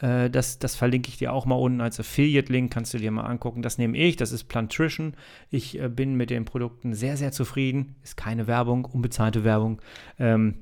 Äh, 0.00 0.30
das, 0.30 0.58
das 0.58 0.76
verlinke 0.76 1.08
ich 1.08 1.18
dir 1.18 1.32
auch 1.32 1.46
mal 1.46 1.54
unten 1.56 1.80
als 1.80 1.98
Affiliate-Link, 2.00 2.72
kannst 2.72 2.94
du 2.94 2.98
dir 2.98 3.10
mal 3.10 3.24
angucken. 3.24 3.62
Das 3.62 3.78
nehme 3.78 3.96
ich, 3.96 4.16
das 4.16 4.32
ist 4.32 4.44
Plantrition. 4.44 5.14
Ich 5.50 5.80
äh, 5.80 5.88
bin 5.88 6.16
mit 6.16 6.30
den 6.30 6.44
Produkten 6.44 6.94
sehr, 6.94 7.16
sehr 7.16 7.32
zufrieden. 7.32 7.96
Ist 8.02 8.16
keine 8.16 8.46
Werbung, 8.46 8.84
unbezahlte 8.84 9.44
Werbung. 9.44 9.80
Ähm, 10.18 10.56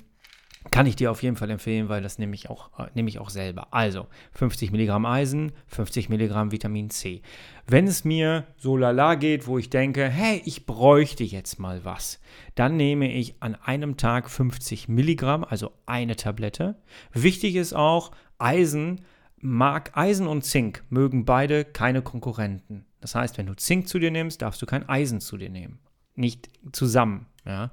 kann 0.71 0.87
ich 0.87 0.95
dir 0.95 1.11
auf 1.11 1.23
jeden 1.23 1.37
Fall 1.37 1.49
empfehlen, 1.49 1.89
weil 1.89 2.03
das 2.03 2.19
nehme 2.19 2.35
ich 2.35 2.51
auch, 2.51 2.79
äh, 2.79 2.89
nehme 2.95 3.09
ich 3.09 3.19
auch 3.19 3.31
selber. 3.31 3.69
Also 3.73 4.07
50 4.33 4.73
Milligramm 4.73 5.07
Eisen, 5.07 5.53
50 5.69 6.11
Milligramm 6.11 6.53
Vitamin 6.53 6.91
C. 6.91 7.23
Wenn 7.67 7.87
es 7.87 8.05
mir 8.05 8.47
so 8.59 8.77
lala 8.77 9.15
geht, 9.15 9.47
wo 9.47 9.57
ich 9.57 9.71
denke, 9.71 10.09
hey, 10.09 10.43
ich 10.45 10.67
bräuchte 10.67 11.25
jetzt 11.25 11.59
mal 11.59 11.85
was, 11.85 12.21
dann 12.57 12.77
nehme 12.77 13.11
ich 13.11 13.37
an 13.41 13.55
einem 13.55 13.97
Tag 13.97 14.29
50 14.29 14.89
Milligramm, 14.89 15.45
also 15.45 15.73
eine 15.87 16.17
Tablette. 16.17 16.77
Wichtig 17.15 17.57
ist 17.57 17.73
auch, 17.73 18.11
Eisen 18.39 19.01
mag 19.41 19.97
Eisen 19.97 20.27
und 20.27 20.45
Zink 20.45 20.85
mögen 20.91 21.25
beide 21.25 21.65
keine 21.65 22.03
Konkurrenten. 22.03 22.87
Das 23.01 23.15
heißt, 23.15 23.39
wenn 23.39 23.47
du 23.47 23.55
Zink 23.55 23.89
zu 23.89 23.99
dir 23.99 24.11
nimmst, 24.11 24.43
darfst 24.43 24.61
du 24.61 24.67
kein 24.67 24.89
Eisen 24.89 25.21
zu 25.21 25.37
dir 25.37 25.51
nehmen. 25.51 25.79
Nicht 26.15 26.51
zusammen. 26.73 27.27
Ja? 27.47 27.71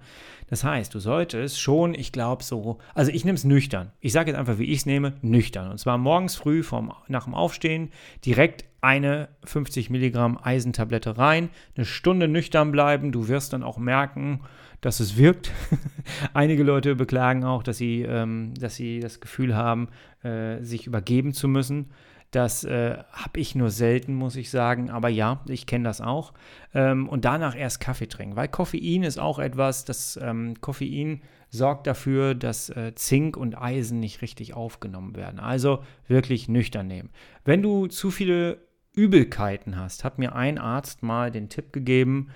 Das 0.50 0.63
heißt, 0.63 0.94
du 0.94 1.00
solltest 1.00 1.60
schon, 1.60 1.94
ich 1.94 2.12
glaube 2.12 2.44
so, 2.44 2.77
also 2.94 3.12
ich 3.12 3.25
nehme 3.25 3.36
es 3.36 3.44
nüchtern. 3.44 3.91
Ich 4.00 4.13
sage 4.13 4.32
jetzt 4.32 4.39
einfach, 4.39 4.60
wie 4.60 4.65
ich 4.72 4.79
es 4.79 4.86
nehme, 4.86 5.13
nüchtern. 5.22 5.72
Und 5.72 5.77
zwar 5.77 5.98
morgens 5.98 6.36
früh 6.36 6.63
vom, 6.63 6.94
nach 7.08 7.25
dem 7.25 7.36
Aufstehen 7.36 7.91
direkt 8.25 8.65
eine 8.82 9.29
50 9.44 9.89
Milligramm 9.89 10.39
Eisentablette 10.41 11.17
rein, 11.17 11.50
eine 11.75 11.86
Stunde 11.86 12.27
nüchtern 12.27 12.72
bleiben. 12.72 13.12
Du 13.12 13.27
wirst 13.27 13.53
dann 13.53 13.63
auch 13.63 13.77
merken, 13.77 14.41
dass 14.82 15.00
es 15.00 15.17
wirkt. 15.17 15.51
Einige 16.34 16.63
Leute 16.63 16.95
beklagen 16.95 17.43
auch, 17.43 17.63
dass 17.63 17.78
sie, 17.78 18.04
ähm, 18.04 18.54
dass 18.60 18.76
sie 18.76 19.00
das 19.00 19.19
Gefühl 19.19 19.56
haben, 19.56 19.89
äh, 20.23 20.63
sich 20.63 20.88
übergeben 20.88 21.34
zu 21.34 21.47
müssen. 21.47 21.91
Das 22.31 22.63
äh, 22.65 22.97
habe 23.11 23.39
ich 23.39 23.55
nur 23.55 23.69
selten, 23.69 24.13
muss 24.13 24.35
ich 24.35 24.49
sagen. 24.49 24.89
Aber 24.89 25.09
ja, 25.09 25.41
ich 25.47 25.65
kenne 25.65 25.85
das 25.85 26.01
auch. 26.01 26.33
Ähm, 26.73 27.07
und 27.07 27.25
danach 27.25 27.55
erst 27.55 27.79
Kaffee 27.79 28.07
trinken, 28.07 28.35
weil 28.35 28.49
Koffein 28.49 29.03
ist 29.03 29.17
auch 29.17 29.39
etwas, 29.39 29.85
das 29.85 30.19
ähm, 30.21 30.59
Koffein 30.59 31.21
sorgt 31.49 31.87
dafür, 31.87 32.35
dass 32.35 32.69
äh, 32.69 32.93
Zink 32.95 33.37
und 33.37 33.57
Eisen 33.57 33.99
nicht 33.99 34.21
richtig 34.21 34.53
aufgenommen 34.53 35.15
werden. 35.15 35.39
Also 35.39 35.83
wirklich 36.07 36.49
nüchtern 36.49 36.87
nehmen. 36.87 37.09
Wenn 37.45 37.61
du 37.61 37.87
zu 37.87 38.11
viele 38.11 38.59
Übelkeiten 38.93 39.77
hast, 39.77 40.03
hat 40.03 40.19
mir 40.19 40.35
ein 40.35 40.57
Arzt 40.57 41.03
mal 41.03 41.31
den 41.31 41.49
Tipp 41.49 41.71
gegeben, 41.71 42.29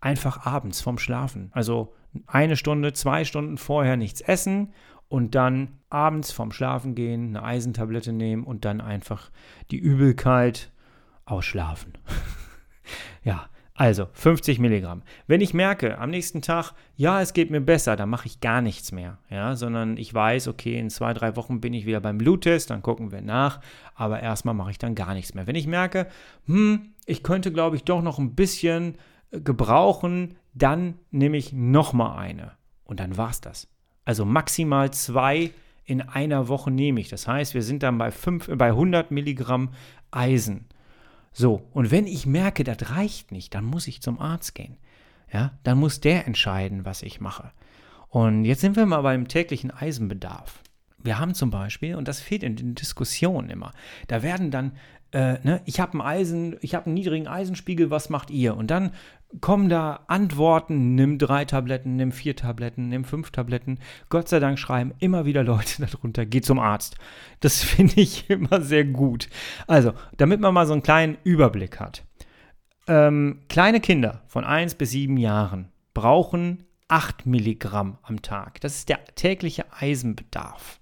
einfach 0.00 0.46
abends 0.46 0.80
vorm 0.80 0.98
Schlafen. 0.98 1.50
Also 1.52 1.94
eine 2.26 2.56
Stunde, 2.56 2.92
zwei 2.92 3.24
Stunden 3.24 3.58
vorher 3.58 3.96
nichts 3.96 4.20
essen 4.20 4.72
und 5.08 5.34
dann 5.34 5.78
abends 5.90 6.32
vorm 6.32 6.52
Schlafen 6.52 6.94
gehen 6.94 7.28
eine 7.28 7.44
Eisentablette 7.44 8.12
nehmen 8.12 8.44
und 8.44 8.64
dann 8.64 8.80
einfach 8.80 9.30
die 9.70 9.78
Übelkeit 9.78 10.72
ausschlafen. 11.24 11.92
ja, 13.24 13.48
also 13.76 14.06
50 14.12 14.60
Milligramm. 14.60 15.02
Wenn 15.26 15.40
ich 15.40 15.52
merke 15.52 15.98
am 15.98 16.10
nächsten 16.10 16.42
Tag, 16.42 16.72
ja, 16.94 17.20
es 17.20 17.32
geht 17.32 17.50
mir 17.50 17.60
besser, 17.60 17.96
dann 17.96 18.08
mache 18.08 18.26
ich 18.26 18.40
gar 18.40 18.60
nichts 18.60 18.92
mehr, 18.92 19.18
ja, 19.30 19.56
sondern 19.56 19.96
ich 19.96 20.14
weiß, 20.14 20.46
okay, 20.46 20.78
in 20.78 20.90
zwei, 20.90 21.12
drei 21.12 21.34
Wochen 21.34 21.60
bin 21.60 21.74
ich 21.74 21.84
wieder 21.84 22.00
beim 22.00 22.18
Bluttest, 22.18 22.70
dann 22.70 22.82
gucken 22.82 23.10
wir 23.10 23.20
nach, 23.20 23.60
aber 23.96 24.20
erstmal 24.20 24.54
mache 24.54 24.70
ich 24.70 24.78
dann 24.78 24.94
gar 24.94 25.14
nichts 25.14 25.34
mehr. 25.34 25.48
Wenn 25.48 25.56
ich 25.56 25.66
merke, 25.66 26.06
hm, 26.46 26.92
ich 27.04 27.24
könnte, 27.24 27.50
glaube 27.50 27.74
ich, 27.74 27.82
doch 27.82 28.00
noch 28.00 28.18
ein 28.18 28.36
bisschen 28.36 28.96
äh, 29.32 29.40
gebrauchen, 29.40 30.36
dann 30.54 30.94
nehme 31.10 31.36
ich 31.36 31.52
nochmal 31.52 32.16
eine 32.16 32.52
und 32.84 33.00
dann 33.00 33.16
war's 33.16 33.40
das. 33.40 33.73
Also 34.04 34.24
maximal 34.24 34.92
zwei 34.92 35.50
in 35.84 36.00
einer 36.00 36.48
Woche 36.48 36.70
nehme 36.70 37.00
ich. 37.00 37.08
Das 37.08 37.28
heißt, 37.28 37.54
wir 37.54 37.62
sind 37.62 37.82
dann 37.82 37.98
bei, 37.98 38.10
fünf, 38.10 38.48
bei 38.54 38.68
100 38.68 39.10
Milligramm 39.10 39.70
Eisen. 40.10 40.66
So, 41.32 41.66
und 41.72 41.90
wenn 41.90 42.06
ich 42.06 42.26
merke, 42.26 42.64
das 42.64 42.90
reicht 42.90 43.32
nicht, 43.32 43.54
dann 43.54 43.64
muss 43.64 43.88
ich 43.88 44.00
zum 44.00 44.20
Arzt 44.20 44.54
gehen. 44.54 44.76
Ja, 45.32 45.52
dann 45.64 45.78
muss 45.78 46.00
der 46.00 46.26
entscheiden, 46.26 46.84
was 46.84 47.02
ich 47.02 47.20
mache. 47.20 47.50
Und 48.08 48.44
jetzt 48.44 48.60
sind 48.60 48.76
wir 48.76 48.86
mal 48.86 49.02
beim 49.02 49.26
täglichen 49.26 49.72
Eisenbedarf. 49.72 50.62
Wir 50.98 51.18
haben 51.18 51.34
zum 51.34 51.50
Beispiel, 51.50 51.96
und 51.96 52.06
das 52.06 52.20
fehlt 52.20 52.44
in 52.44 52.56
den 52.56 52.74
Diskussionen 52.76 53.50
immer, 53.50 53.72
da 54.06 54.22
werden 54.22 54.50
dann 54.50 54.72
äh, 55.14 55.38
ne, 55.44 55.60
ich 55.64 55.78
habe 55.78 55.92
einen 55.92 56.02
Eisen, 56.02 56.56
ich 56.60 56.74
habe 56.74 56.86
einen 56.86 56.94
niedrigen 56.94 57.28
Eisenspiegel, 57.28 57.90
was 57.90 58.10
macht 58.10 58.30
ihr? 58.30 58.56
Und 58.56 58.70
dann 58.70 58.90
kommen 59.40 59.68
da 59.68 60.00
Antworten, 60.08 60.96
nimm 60.96 61.18
drei 61.18 61.44
Tabletten, 61.44 61.96
nimm 61.96 62.10
vier 62.10 62.34
Tabletten, 62.34 62.88
nimm 62.88 63.04
fünf 63.04 63.30
Tabletten. 63.30 63.78
Gott 64.08 64.28
sei 64.28 64.40
Dank 64.40 64.58
schreiben 64.58 64.92
immer 64.98 65.24
wieder 65.24 65.44
Leute 65.44 65.86
darunter, 65.86 66.26
geh 66.26 66.40
zum 66.40 66.58
Arzt. 66.58 66.96
Das 67.40 67.62
finde 67.62 68.00
ich 68.00 68.28
immer 68.28 68.60
sehr 68.60 68.84
gut. 68.84 69.28
Also, 69.68 69.92
damit 70.16 70.40
man 70.40 70.52
mal 70.52 70.66
so 70.66 70.72
einen 70.72 70.82
kleinen 70.82 71.16
Überblick 71.22 71.78
hat. 71.78 72.04
Ähm, 72.88 73.42
kleine 73.48 73.80
Kinder 73.80 74.22
von 74.26 74.44
1 74.44 74.74
bis 74.74 74.90
7 74.90 75.16
Jahren 75.16 75.68
brauchen 75.94 76.64
8 76.88 77.24
Milligramm 77.24 77.98
am 78.02 78.20
Tag. 78.20 78.60
Das 78.60 78.74
ist 78.74 78.88
der 78.88 79.04
tägliche 79.14 79.64
Eisenbedarf. 79.72 80.80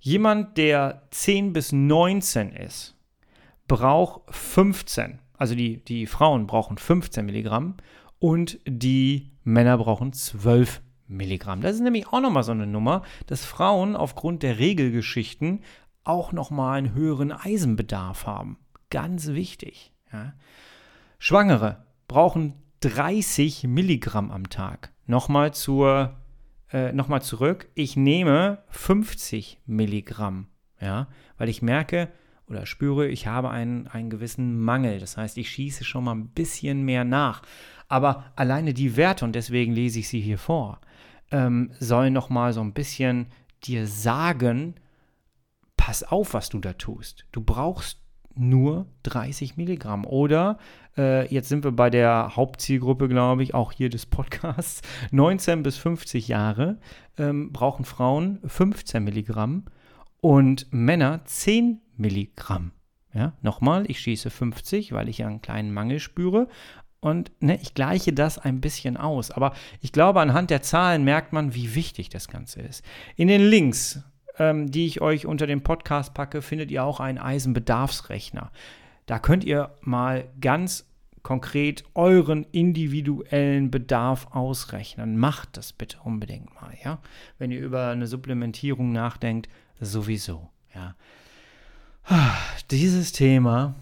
Jemand, 0.00 0.58
der 0.58 1.02
10 1.12 1.52
bis 1.54 1.72
19 1.72 2.52
ist, 2.52 2.93
braucht 3.68 4.34
15. 4.34 5.18
Also 5.36 5.54
die, 5.54 5.84
die 5.84 6.06
Frauen 6.06 6.46
brauchen 6.46 6.78
15 6.78 7.26
Milligramm 7.26 7.76
und 8.18 8.58
die 8.66 9.32
Männer 9.42 9.78
brauchen 9.78 10.12
12 10.12 10.80
Milligramm. 11.06 11.60
Das 11.60 11.74
ist 11.74 11.82
nämlich 11.82 12.08
auch 12.08 12.20
nochmal 12.20 12.44
so 12.44 12.52
eine 12.52 12.66
Nummer, 12.66 13.02
dass 13.26 13.44
Frauen 13.44 13.96
aufgrund 13.96 14.42
der 14.42 14.58
Regelgeschichten 14.58 15.62
auch 16.02 16.32
nochmal 16.32 16.78
einen 16.78 16.94
höheren 16.94 17.32
Eisenbedarf 17.32 18.26
haben. 18.26 18.58
Ganz 18.90 19.28
wichtig. 19.28 19.92
Ja. 20.12 20.34
Schwangere 21.18 21.84
brauchen 22.08 22.54
30 22.80 23.64
Milligramm 23.64 24.30
am 24.30 24.50
Tag. 24.50 24.92
Nochmal 25.06 25.52
zur, 25.54 26.16
äh, 26.72 26.92
nochmal 26.92 27.22
zurück. 27.22 27.68
Ich 27.74 27.96
nehme 27.96 28.62
50 28.68 29.60
Milligramm, 29.66 30.48
ja, 30.80 31.08
weil 31.38 31.48
ich 31.48 31.62
merke, 31.62 32.10
oder 32.48 32.66
spüre, 32.66 33.08
ich 33.08 33.26
habe 33.26 33.50
einen, 33.50 33.86
einen 33.88 34.10
gewissen 34.10 34.60
Mangel. 34.60 34.98
Das 34.98 35.16
heißt, 35.16 35.38
ich 35.38 35.50
schieße 35.50 35.84
schon 35.84 36.04
mal 36.04 36.14
ein 36.14 36.28
bisschen 36.28 36.82
mehr 36.82 37.04
nach. 37.04 37.42
Aber 37.88 38.24
alleine 38.36 38.74
die 38.74 38.96
Werte, 38.96 39.24
und 39.24 39.34
deswegen 39.34 39.72
lese 39.72 40.00
ich 40.00 40.08
sie 40.08 40.20
hier 40.20 40.38
vor, 40.38 40.80
ähm, 41.30 41.70
sollen 41.80 42.12
noch 42.12 42.28
mal 42.28 42.52
so 42.52 42.60
ein 42.60 42.74
bisschen 42.74 43.26
dir 43.64 43.86
sagen, 43.86 44.74
pass 45.76 46.02
auf, 46.02 46.34
was 46.34 46.48
du 46.48 46.60
da 46.60 46.74
tust. 46.74 47.26
Du 47.32 47.40
brauchst 47.40 48.04
nur 48.36 48.86
30 49.04 49.56
Milligramm. 49.56 50.04
Oder 50.04 50.58
äh, 50.96 51.26
jetzt 51.32 51.48
sind 51.48 51.64
wir 51.64 51.72
bei 51.72 51.90
der 51.90 52.32
Hauptzielgruppe, 52.36 53.08
glaube 53.08 53.42
ich, 53.42 53.54
auch 53.54 53.72
hier 53.72 53.90
des 53.90 54.06
Podcasts. 54.06 54.82
19 55.12 55.62
bis 55.62 55.76
50 55.76 56.28
Jahre 56.28 56.78
ähm, 57.16 57.52
brauchen 57.52 57.84
Frauen 57.84 58.40
15 58.44 59.02
Milligramm 59.02 59.64
und 60.24 60.68
Männer 60.70 61.20
10 61.26 61.82
Milligramm. 61.98 62.72
Ja, 63.12 63.34
nochmal, 63.42 63.84
ich 63.90 64.00
schieße 64.00 64.30
50, 64.30 64.92
weil 64.92 65.10
ich 65.10 65.18
ja 65.18 65.26
einen 65.26 65.42
kleinen 65.42 65.70
Mangel 65.70 66.00
spüre. 66.00 66.48
Und 67.00 67.30
ne, 67.40 67.58
ich 67.60 67.74
gleiche 67.74 68.14
das 68.14 68.38
ein 68.38 68.62
bisschen 68.62 68.96
aus. 68.96 69.30
Aber 69.30 69.52
ich 69.82 69.92
glaube, 69.92 70.22
anhand 70.22 70.48
der 70.48 70.62
Zahlen 70.62 71.04
merkt 71.04 71.34
man, 71.34 71.54
wie 71.54 71.74
wichtig 71.74 72.08
das 72.08 72.28
Ganze 72.28 72.62
ist. 72.62 72.82
In 73.16 73.28
den 73.28 73.42
Links, 73.42 74.02
ähm, 74.38 74.70
die 74.70 74.86
ich 74.86 75.02
euch 75.02 75.26
unter 75.26 75.46
dem 75.46 75.62
Podcast 75.62 76.14
packe, 76.14 76.40
findet 76.40 76.70
ihr 76.70 76.84
auch 76.84 77.00
einen 77.00 77.18
Eisenbedarfsrechner. 77.18 78.50
Da 79.04 79.18
könnt 79.18 79.44
ihr 79.44 79.74
mal 79.82 80.24
ganz 80.40 80.86
konkret 81.22 81.84
euren 81.92 82.44
individuellen 82.50 83.70
Bedarf 83.70 84.28
ausrechnen. 84.30 85.18
Macht 85.18 85.58
das 85.58 85.74
bitte 85.74 85.98
unbedingt 86.02 86.54
mal, 86.54 86.72
ja? 86.82 87.00
Wenn 87.36 87.50
ihr 87.50 87.60
über 87.60 87.88
eine 87.88 88.06
Supplementierung 88.06 88.90
nachdenkt, 88.90 89.50
sowieso, 89.80 90.48
ja. 90.74 90.94
Dieses 92.70 93.12
Thema 93.12 93.74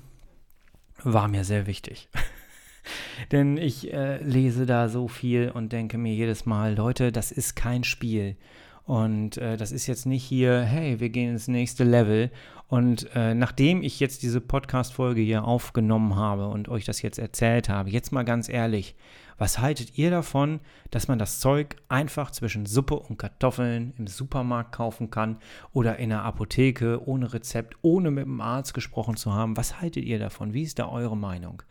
war 1.02 1.28
mir 1.28 1.44
sehr 1.44 1.66
wichtig. 1.66 2.08
Denn 3.32 3.56
ich 3.56 3.92
äh, 3.92 4.22
lese 4.22 4.66
da 4.66 4.88
so 4.88 5.08
viel 5.08 5.50
und 5.50 5.72
denke 5.72 5.98
mir 5.98 6.14
jedes 6.14 6.46
Mal, 6.46 6.74
Leute, 6.74 7.12
das 7.12 7.32
ist 7.32 7.54
kein 7.54 7.84
Spiel. 7.84 8.36
Und 8.84 9.36
äh, 9.38 9.56
das 9.56 9.70
ist 9.70 9.86
jetzt 9.86 10.06
nicht 10.06 10.24
hier, 10.24 10.62
hey, 10.62 10.98
wir 10.98 11.08
gehen 11.08 11.30
ins 11.30 11.48
nächste 11.48 11.84
Level. 11.84 12.30
Und 12.68 13.08
äh, 13.14 13.34
nachdem 13.34 13.82
ich 13.82 14.00
jetzt 14.00 14.22
diese 14.22 14.40
Podcast-Folge 14.40 15.20
hier 15.20 15.44
aufgenommen 15.44 16.16
habe 16.16 16.48
und 16.48 16.68
euch 16.68 16.84
das 16.84 17.02
jetzt 17.02 17.18
erzählt 17.18 17.68
habe, 17.68 17.90
jetzt 17.90 18.12
mal 18.12 18.24
ganz 18.24 18.48
ehrlich, 18.48 18.96
was 19.38 19.58
haltet 19.58 19.98
ihr 19.98 20.10
davon, 20.10 20.60
dass 20.90 21.08
man 21.08 21.18
das 21.18 21.40
Zeug 21.40 21.76
einfach 21.88 22.30
zwischen 22.30 22.66
Suppe 22.66 22.96
und 22.96 23.18
Kartoffeln 23.18 23.94
im 23.98 24.06
Supermarkt 24.06 24.72
kaufen 24.72 25.10
kann 25.10 25.38
oder 25.72 25.98
in 25.98 26.10
der 26.10 26.22
Apotheke 26.22 27.06
ohne 27.06 27.32
Rezept, 27.32 27.76
ohne 27.82 28.10
mit 28.10 28.24
dem 28.24 28.40
Arzt 28.40 28.74
gesprochen 28.74 29.16
zu 29.16 29.32
haben? 29.32 29.56
Was 29.56 29.80
haltet 29.80 30.04
ihr 30.04 30.18
davon? 30.18 30.54
Wie 30.54 30.62
ist 30.62 30.78
da 30.78 30.88
eure 30.88 31.16
Meinung? 31.16 31.62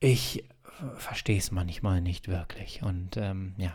Ich 0.00 0.44
verstehe 0.96 1.38
es 1.38 1.50
manchmal 1.50 2.00
nicht 2.00 2.28
wirklich. 2.28 2.82
Und 2.82 3.16
ähm, 3.16 3.54
ja, 3.56 3.74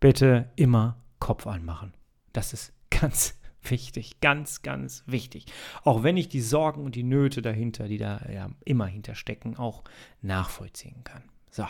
bitte 0.00 0.50
immer 0.56 0.96
Kopf 1.18 1.46
anmachen. 1.46 1.94
Das 2.32 2.52
ist 2.52 2.72
ganz 2.90 3.38
wichtig, 3.62 4.20
ganz, 4.20 4.62
ganz 4.62 5.04
wichtig. 5.06 5.46
Auch 5.84 6.02
wenn 6.02 6.16
ich 6.16 6.28
die 6.28 6.40
Sorgen 6.40 6.84
und 6.84 6.94
die 6.94 7.04
Nöte 7.04 7.42
dahinter, 7.42 7.86
die 7.86 7.98
da 7.98 8.20
ja 8.32 8.50
immer 8.64 8.86
hinterstecken, 8.86 9.56
auch 9.56 9.84
nachvollziehen 10.20 11.04
kann. 11.04 11.22
So, 11.54 11.66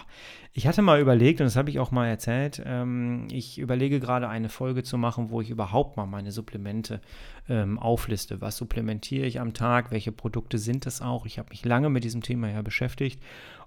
ich 0.52 0.68
hatte 0.68 0.80
mal 0.80 1.00
überlegt, 1.00 1.40
und 1.40 1.46
das 1.46 1.56
habe 1.56 1.68
ich 1.68 1.80
auch 1.80 1.90
mal 1.90 2.06
erzählt, 2.06 2.62
ähm, 2.64 3.26
ich 3.32 3.58
überlege 3.58 3.98
gerade 3.98 4.28
eine 4.28 4.48
Folge 4.48 4.84
zu 4.84 4.96
machen, 4.96 5.30
wo 5.30 5.40
ich 5.40 5.50
überhaupt 5.50 5.96
mal 5.96 6.06
meine 6.06 6.30
Supplemente 6.30 7.00
ähm, 7.48 7.80
aufliste. 7.80 8.40
Was 8.40 8.58
supplementiere 8.58 9.26
ich 9.26 9.40
am 9.40 9.54
Tag? 9.54 9.90
Welche 9.90 10.12
Produkte 10.12 10.58
sind 10.58 10.86
das 10.86 11.02
auch? 11.02 11.26
Ich 11.26 11.40
habe 11.40 11.48
mich 11.50 11.64
lange 11.64 11.90
mit 11.90 12.04
diesem 12.04 12.22
Thema 12.22 12.48
ja 12.48 12.62
beschäftigt 12.62 13.20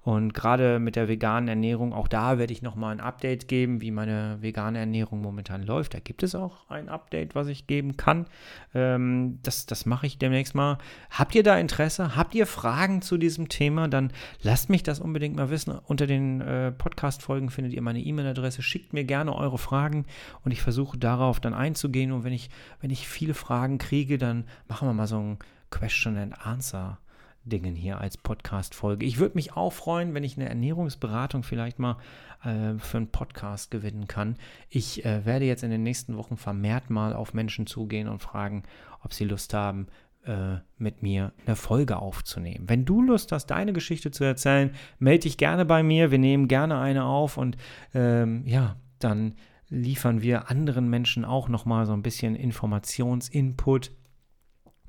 und 0.05 0.35
gerade 0.35 0.77
mit 0.77 0.95
der 0.95 1.07
veganen 1.07 1.47
Ernährung, 1.47 1.91
auch 1.91 2.07
da 2.07 2.37
werde 2.37 2.53
ich 2.53 2.61
nochmal 2.61 2.91
ein 2.91 2.99
Update 2.99 3.47
geben, 3.47 3.81
wie 3.81 3.89
meine 3.89 4.37
vegane 4.39 4.77
Ernährung 4.77 5.19
momentan 5.19 5.63
läuft. 5.63 5.95
Da 5.95 5.99
gibt 5.99 6.21
es 6.21 6.35
auch 6.35 6.69
ein 6.69 6.89
Update, 6.89 7.33
was 7.33 7.47
ich 7.47 7.65
geben 7.65 7.97
kann. 7.97 8.27
Ähm, 8.75 9.39
das 9.41 9.65
das 9.65 9.87
mache 9.87 10.05
ich 10.05 10.19
demnächst 10.19 10.53
mal. 10.53 10.77
Habt 11.09 11.33
ihr 11.33 11.41
da 11.41 11.57
Interesse? 11.57 12.15
Habt 12.15 12.35
ihr 12.35 12.45
Fragen 12.45 13.01
zu 13.01 13.17
diesem 13.17 13.49
Thema? 13.49 13.87
Dann 13.87 14.13
lasst 14.43 14.69
mich 14.69 14.83
das 14.83 14.99
unbedingt 14.99 15.37
mal 15.37 15.49
wissen. 15.49 15.75
Unter 15.75 16.05
den 16.05 16.39
äh, 16.39 16.71
Podcast-Folgen 16.71 17.49
findet 17.49 17.73
ihr 17.73 17.81
meine 17.81 17.99
E-Mail-Adresse. 17.99 18.61
Schickt 18.61 18.93
mir 18.93 19.05
gerne 19.05 19.35
eure 19.35 19.57
Fragen 19.57 20.05
und 20.43 20.51
ich 20.51 20.61
versuche 20.61 20.99
darauf 20.99 21.39
dann 21.39 21.55
einzugehen. 21.55 22.11
Und 22.11 22.23
wenn 22.23 22.33
ich, 22.33 22.51
wenn 22.79 22.91
ich 22.91 23.07
viele 23.07 23.33
Fragen 23.33 23.79
kriege, 23.79 24.19
dann 24.19 24.43
machen 24.67 24.87
wir 24.87 24.93
mal 24.93 25.07
so 25.07 25.17
ein 25.17 25.39
Question 25.71 26.15
and 26.15 26.45
Answer 26.45 26.99
Dingen 27.45 27.75
hier 27.75 28.01
als 28.01 28.17
Podcast-Folge. 28.17 29.05
Ich 29.05 29.19
würde 29.19 29.35
mich 29.35 29.53
auch 29.53 29.71
freuen, 29.71 30.13
wenn 30.13 30.23
ich 30.23 30.37
eine 30.37 30.49
Ernährungsberatung 30.49 31.43
vielleicht 31.43 31.79
mal 31.79 31.97
äh, 32.43 32.77
für 32.79 32.97
einen 32.97 33.11
Podcast 33.11 33.71
gewinnen 33.71 34.07
kann. 34.07 34.37
Ich 34.69 35.05
äh, 35.05 35.25
werde 35.25 35.45
jetzt 35.45 35.63
in 35.63 35.69
den 35.69 35.83
nächsten 35.83 36.17
Wochen 36.17 36.37
vermehrt 36.37 36.89
mal 36.89 37.13
auf 37.13 37.33
Menschen 37.33 37.67
zugehen 37.67 38.07
und 38.07 38.21
fragen, 38.21 38.63
ob 39.03 39.13
sie 39.13 39.25
Lust 39.25 39.53
haben, 39.53 39.87
äh, 40.25 40.57
mit 40.77 41.03
mir 41.03 41.33
eine 41.45 41.55
Folge 41.55 41.97
aufzunehmen. 41.97 42.67
Wenn 42.67 42.83
du 42.83 43.01
Lust 43.01 43.31
hast, 43.31 43.47
deine 43.47 43.73
Geschichte 43.73 44.09
zu 44.09 44.23
erzählen, 44.23 44.71
melde 44.97 45.23
dich 45.23 45.37
gerne 45.37 45.65
bei 45.65 45.83
mir. 45.83 46.09
Wir 46.09 46.19
nehmen 46.19 46.47
gerne 46.47 46.79
eine 46.79 47.05
auf 47.05 47.37
und 47.37 47.57
ähm, 47.93 48.43
ja, 48.47 48.75
dann 48.99 49.35
liefern 49.69 50.21
wir 50.21 50.49
anderen 50.49 50.89
Menschen 50.89 51.25
auch 51.25 51.47
nochmal 51.47 51.85
so 51.85 51.93
ein 51.93 52.01
bisschen 52.01 52.35
Informationsinput. 52.35 53.91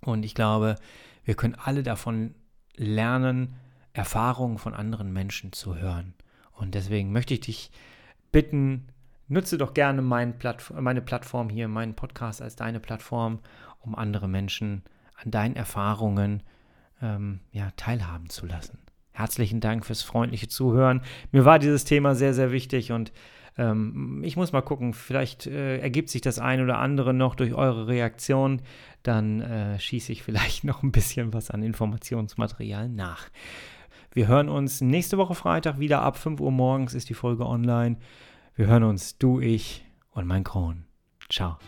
Und 0.00 0.24
ich 0.24 0.34
glaube, 0.34 0.76
wir 1.24 1.34
können 1.34 1.54
alle 1.54 1.82
davon 1.82 2.34
lernen, 2.76 3.54
Erfahrungen 3.92 4.58
von 4.58 4.74
anderen 4.74 5.12
Menschen 5.12 5.52
zu 5.52 5.76
hören. 5.76 6.14
Und 6.52 6.74
deswegen 6.74 7.12
möchte 7.12 7.34
ich 7.34 7.40
dich 7.40 7.70
bitten, 8.32 8.88
nutze 9.28 9.58
doch 9.58 9.74
gerne 9.74 10.02
Platt, 10.38 10.72
meine 10.78 11.02
Plattform 11.02 11.48
hier, 11.48 11.68
meinen 11.68 11.94
Podcast 11.94 12.42
als 12.42 12.56
deine 12.56 12.80
Plattform, 12.80 13.40
um 13.80 13.94
andere 13.94 14.28
Menschen 14.28 14.82
an 15.22 15.30
deinen 15.30 15.56
Erfahrungen 15.56 16.42
ähm, 17.00 17.40
ja, 17.52 17.70
teilhaben 17.76 18.28
zu 18.28 18.46
lassen. 18.46 18.78
Herzlichen 19.12 19.60
Dank 19.60 19.86
fürs 19.86 20.02
freundliche 20.02 20.48
Zuhören. 20.48 21.00
Mir 21.32 21.44
war 21.44 21.58
dieses 21.58 21.84
Thema 21.84 22.14
sehr, 22.14 22.34
sehr 22.34 22.52
wichtig 22.52 22.92
und 22.92 23.12
ähm, 23.58 24.22
ich 24.24 24.36
muss 24.36 24.52
mal 24.52 24.62
gucken, 24.62 24.92
vielleicht 24.92 25.46
äh, 25.46 25.78
ergibt 25.78 26.10
sich 26.10 26.20
das 26.20 26.38
ein 26.38 26.62
oder 26.62 26.78
andere 26.78 27.14
noch 27.14 27.34
durch 27.34 27.54
eure 27.54 27.86
Reaktion. 27.86 28.62
Dann 29.02 29.40
äh, 29.40 29.78
schieße 29.78 30.12
ich 30.12 30.22
vielleicht 30.22 30.64
noch 30.64 30.82
ein 30.82 30.92
bisschen 30.92 31.32
was 31.32 31.50
an 31.50 31.62
Informationsmaterial 31.62 32.88
nach. 32.88 33.28
Wir 34.12 34.28
hören 34.28 34.48
uns 34.48 34.80
nächste 34.80 35.18
Woche 35.18 35.34
Freitag 35.34 35.78
wieder 35.78 36.02
ab 36.02 36.16
5 36.16 36.40
Uhr 36.40 36.50
morgens 36.50 36.94
ist 36.94 37.10
die 37.10 37.14
Folge 37.14 37.46
online. 37.46 37.98
Wir 38.54 38.66
hören 38.66 38.84
uns, 38.84 39.18
du, 39.18 39.40
ich 39.40 39.84
und 40.12 40.26
mein 40.26 40.44
Kron. 40.44 40.84
Ciao. 41.28 41.58